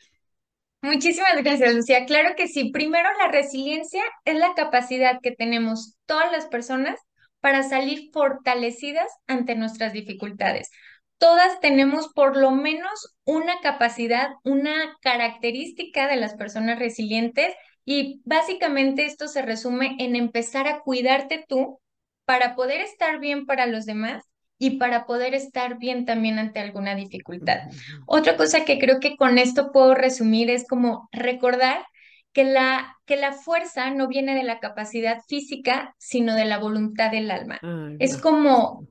Muchísimas 0.85 1.35
gracias, 1.43 1.73
Lucía. 1.73 2.05
Claro 2.05 2.35
que 2.35 2.47
sí. 2.47 2.69
Primero, 2.71 3.09
la 3.17 3.27
resiliencia 3.29 4.03
es 4.23 4.35
la 4.35 4.53
capacidad 4.53 5.19
que 5.19 5.31
tenemos 5.31 5.97
todas 6.05 6.31
las 6.31 6.45
personas 6.45 6.99
para 7.39 7.63
salir 7.63 8.11
fortalecidas 8.13 9.11
ante 9.25 9.55
nuestras 9.55 9.93
dificultades. 9.93 10.69
Todas 11.17 11.59
tenemos 11.59 12.09
por 12.13 12.37
lo 12.37 12.51
menos 12.51 13.15
una 13.23 13.59
capacidad, 13.61 14.29
una 14.43 14.95
característica 15.01 16.07
de 16.07 16.17
las 16.17 16.35
personas 16.35 16.77
resilientes 16.77 17.55
y 17.83 18.21
básicamente 18.23 19.07
esto 19.07 19.27
se 19.27 19.41
resume 19.41 19.95
en 19.97 20.15
empezar 20.15 20.67
a 20.67 20.81
cuidarte 20.81 21.43
tú 21.47 21.79
para 22.25 22.55
poder 22.55 22.81
estar 22.81 23.19
bien 23.19 23.47
para 23.47 23.65
los 23.65 23.87
demás 23.87 24.23
y 24.57 24.77
para 24.77 25.05
poder 25.05 25.33
estar 25.33 25.77
bien 25.77 26.05
también 26.05 26.39
ante 26.39 26.59
alguna 26.59 26.95
dificultad. 26.95 27.59
Otra 28.05 28.37
cosa 28.37 28.65
que 28.65 28.79
creo 28.79 28.99
que 28.99 29.15
con 29.17 29.37
esto 29.37 29.71
puedo 29.71 29.95
resumir 29.95 30.49
es 30.49 30.65
como 30.67 31.09
recordar 31.11 31.85
que 32.31 32.43
la, 32.43 32.97
que 33.05 33.15
la 33.15 33.31
fuerza 33.31 33.91
no 33.91 34.07
viene 34.07 34.35
de 34.35 34.43
la 34.43 34.59
capacidad 34.59 35.21
física, 35.27 35.95
sino 35.97 36.35
de 36.35 36.45
la 36.45 36.57
voluntad 36.57 37.11
del 37.11 37.31
alma. 37.31 37.59
es 37.97 38.17
como 38.17 38.87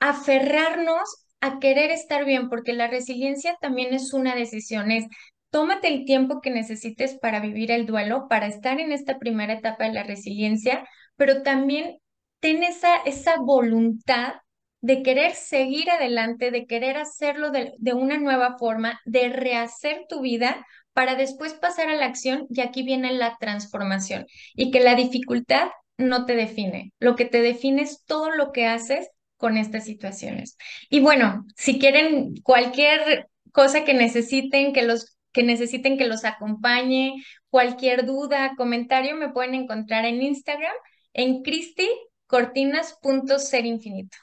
aferrarnos 0.00 1.26
a 1.40 1.58
querer 1.58 1.90
estar 1.90 2.24
bien, 2.24 2.48
porque 2.48 2.72
la 2.72 2.86
resiliencia 2.88 3.56
también 3.60 3.94
es 3.94 4.12
una 4.12 4.34
decisión, 4.34 4.90
es 4.90 5.06
tómate 5.50 5.88
el 5.88 6.04
tiempo 6.04 6.40
que 6.40 6.50
necesites 6.50 7.18
para 7.18 7.40
vivir 7.40 7.70
el 7.70 7.86
duelo, 7.86 8.26
para 8.28 8.46
estar 8.46 8.80
en 8.80 8.92
esta 8.92 9.18
primera 9.18 9.54
etapa 9.54 9.84
de 9.84 9.92
la 9.92 10.02
resiliencia, 10.02 10.86
pero 11.16 11.42
también 11.42 11.98
ten 12.40 12.62
esa, 12.62 12.96
esa 13.04 13.36
voluntad 13.36 14.34
de 14.82 15.02
querer 15.02 15.34
seguir 15.34 15.90
adelante, 15.90 16.50
de 16.50 16.66
querer 16.66 16.98
hacerlo 16.98 17.50
de, 17.50 17.72
de, 17.78 17.94
una 17.94 18.18
nueva 18.18 18.58
forma, 18.58 19.00
de 19.06 19.30
rehacer 19.30 20.04
tu 20.08 20.20
vida 20.20 20.66
para 20.92 21.14
después 21.14 21.54
pasar 21.54 21.88
a 21.88 21.96
la 21.96 22.06
acción 22.06 22.46
y 22.50 22.60
aquí 22.60 22.82
viene 22.82 23.14
la 23.14 23.38
transformación 23.38 24.26
y 24.54 24.70
que 24.70 24.80
la 24.80 24.94
dificultad 24.94 25.70
no 25.96 26.26
te 26.26 26.36
define, 26.36 26.92
lo 26.98 27.16
que 27.16 27.24
te 27.24 27.40
define 27.40 27.82
es 27.82 28.04
todo 28.04 28.30
lo 28.30 28.52
que 28.52 28.66
haces 28.66 29.08
con 29.36 29.56
estas 29.56 29.84
situaciones. 29.84 30.56
Y 30.90 31.00
bueno, 31.00 31.46
si 31.56 31.78
quieren 31.78 32.34
cualquier 32.42 33.28
cosa 33.52 33.84
que 33.84 33.94
necesiten, 33.94 34.72
que 34.72 34.82
los 34.82 35.16
que 35.32 35.42
necesiten 35.42 35.96
que 35.96 36.06
los 36.06 36.24
acompañe, 36.24 37.24
cualquier 37.50 38.06
duda, 38.06 38.52
comentario, 38.56 39.16
me 39.16 39.30
pueden 39.30 39.54
encontrar 39.54 40.04
en 40.04 40.22
Instagram 40.22 40.74
en 41.14 41.42
cristicortinas.serinfinito. 41.42 44.16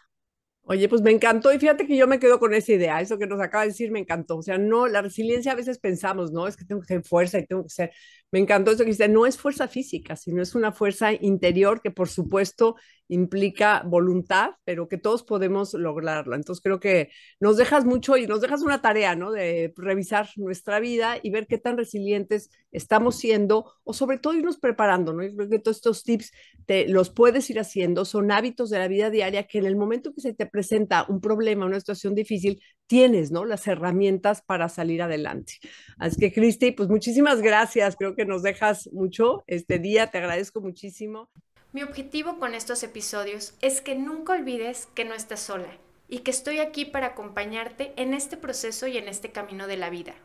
Oye, 0.72 0.88
pues 0.88 1.02
me 1.02 1.10
encantó 1.10 1.52
y 1.52 1.58
fíjate 1.58 1.88
que 1.88 1.98
yo 1.98 2.06
me 2.08 2.20
quedo 2.20 2.40
con 2.40 2.54
esa 2.54 2.72
idea, 2.74 3.02
eso 3.02 3.18
que 3.18 3.26
nos 3.26 3.42
acaba 3.42 3.64
de 3.64 3.70
decir 3.70 3.90
me 3.92 3.98
encantó. 4.00 4.38
O 4.38 4.44
sea, 4.44 4.60
no, 4.60 4.88
la 4.88 5.02
resiliencia 5.02 5.52
a 5.54 5.56
veces 5.56 5.80
pensamos, 5.80 6.32
no, 6.32 6.48
es 6.48 6.56
que 6.56 6.64
tengo 6.64 6.80
que 6.82 6.88
tener 6.88 7.04
fuerza 7.04 7.40
y 7.40 7.48
tengo 7.48 7.64
que 7.64 7.70
ser. 7.70 7.92
Me 8.32 8.40
encantó 8.40 8.72
eso 8.72 8.84
que 8.84 8.92
dice, 8.92 9.08
no 9.08 9.26
es 9.26 9.38
fuerza 9.38 9.68
física, 9.68 10.16
sino 10.16 10.42
es 10.42 10.54
una 10.54 10.72
fuerza 10.72 11.14
interior 11.14 11.82
que 11.82 11.90
por 11.90 12.10
supuesto 12.10 12.76
implica 13.08 13.82
voluntad, 13.88 14.52
pero 14.66 14.88
que 14.88 15.00
todos 15.00 15.24
podemos 15.24 15.74
lograrlo. 15.74 16.36
Entonces 16.36 16.62
creo 16.62 16.80
que 16.80 17.10
nos 17.40 17.58
dejas 17.58 17.86
mucho 17.86 18.18
y 18.18 18.28
nos 18.28 18.42
dejas 18.42 18.62
una 18.62 18.82
tarea, 18.84 19.16
¿no? 19.16 19.32
De 19.32 19.74
revisar 19.76 20.30
nuestra 20.36 20.80
vida 20.80 21.18
y 21.24 21.32
ver 21.32 21.48
qué 21.48 21.58
tan 21.58 21.76
resilientes 21.76 22.52
estamos 22.72 23.16
siendo 23.18 23.74
o 23.84 23.94
sobre 23.94 24.20
todo 24.20 24.36
irnos 24.36 24.60
preparando, 24.60 25.12
¿no? 25.12 25.24
Yo 25.24 25.36
creo 25.36 25.50
que 25.50 25.60
todos 25.60 25.78
estos 25.78 26.04
tips 26.04 26.32
te 26.68 26.88
los 26.88 27.10
puedes 27.10 27.50
ir 27.50 27.60
haciendo, 27.60 28.06
son 28.06 28.32
hábitos 28.32 28.70
de 28.70 28.78
la 28.78 28.88
vida 28.88 29.10
diaria 29.10 29.48
que 29.48 29.58
en 29.58 29.66
el 29.66 29.76
momento 29.76 30.14
que 30.14 30.22
se 30.22 30.36
te 30.36 30.46
presenta 30.46 31.06
un 31.10 31.20
problema, 31.20 31.66
una 31.66 31.80
situación 31.80 32.14
difícil, 32.14 32.62
tienes, 32.90 33.32
¿no? 33.32 33.46
Las 33.46 33.68
herramientas 33.68 34.42
para 34.42 34.68
salir 34.68 35.04
adelante. 35.04 35.60
Así 36.00 36.20
que, 36.20 36.34
Cristi, 36.34 36.72
pues 36.72 36.90
muchísimas 36.90 37.42
gracias. 37.42 37.96
Creo 37.96 38.16
que 38.16 38.26
nos 38.26 38.42
dejas 38.42 38.90
mucho 38.92 39.44
este 39.46 39.78
día. 39.78 40.08
Te 40.08 40.18
agradezco 40.18 40.60
muchísimo. 40.60 41.30
Mi 41.72 41.84
objetivo 41.84 42.40
con 42.40 42.56
estos 42.56 42.82
episodios 42.82 43.54
es 43.62 43.80
que 43.82 43.94
nunca 43.94 44.34
olvides 44.34 44.88
que 44.96 45.06
no 45.06 45.14
estás 45.14 45.40
sola 45.40 45.70
y 46.08 46.20
que 46.20 46.32
estoy 46.32 46.58
aquí 46.58 46.84
para 46.84 47.08
acompañarte 47.08 47.94
en 47.96 48.16
este 48.16 48.38
proceso 48.38 48.88
y 48.88 48.98
en 48.98 49.08
este 49.08 49.32
camino 49.32 49.68
de 49.68 49.78
la 49.78 49.92
vida. 49.92 50.16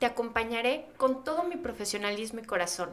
Te 0.00 0.06
acompañaré 0.06 0.86
con 0.96 1.22
todo 1.22 1.44
mi 1.44 1.56
profesionalismo 1.56 2.40
y 2.40 2.44
corazón, 2.44 2.90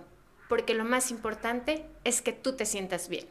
porque 0.48 0.76
lo 0.76 0.86
más 0.86 1.10
importante 1.10 1.86
es 2.04 2.22
que 2.22 2.34
tú 2.34 2.56
te 2.56 2.68
sientas 2.68 3.10
bien. 3.10 3.26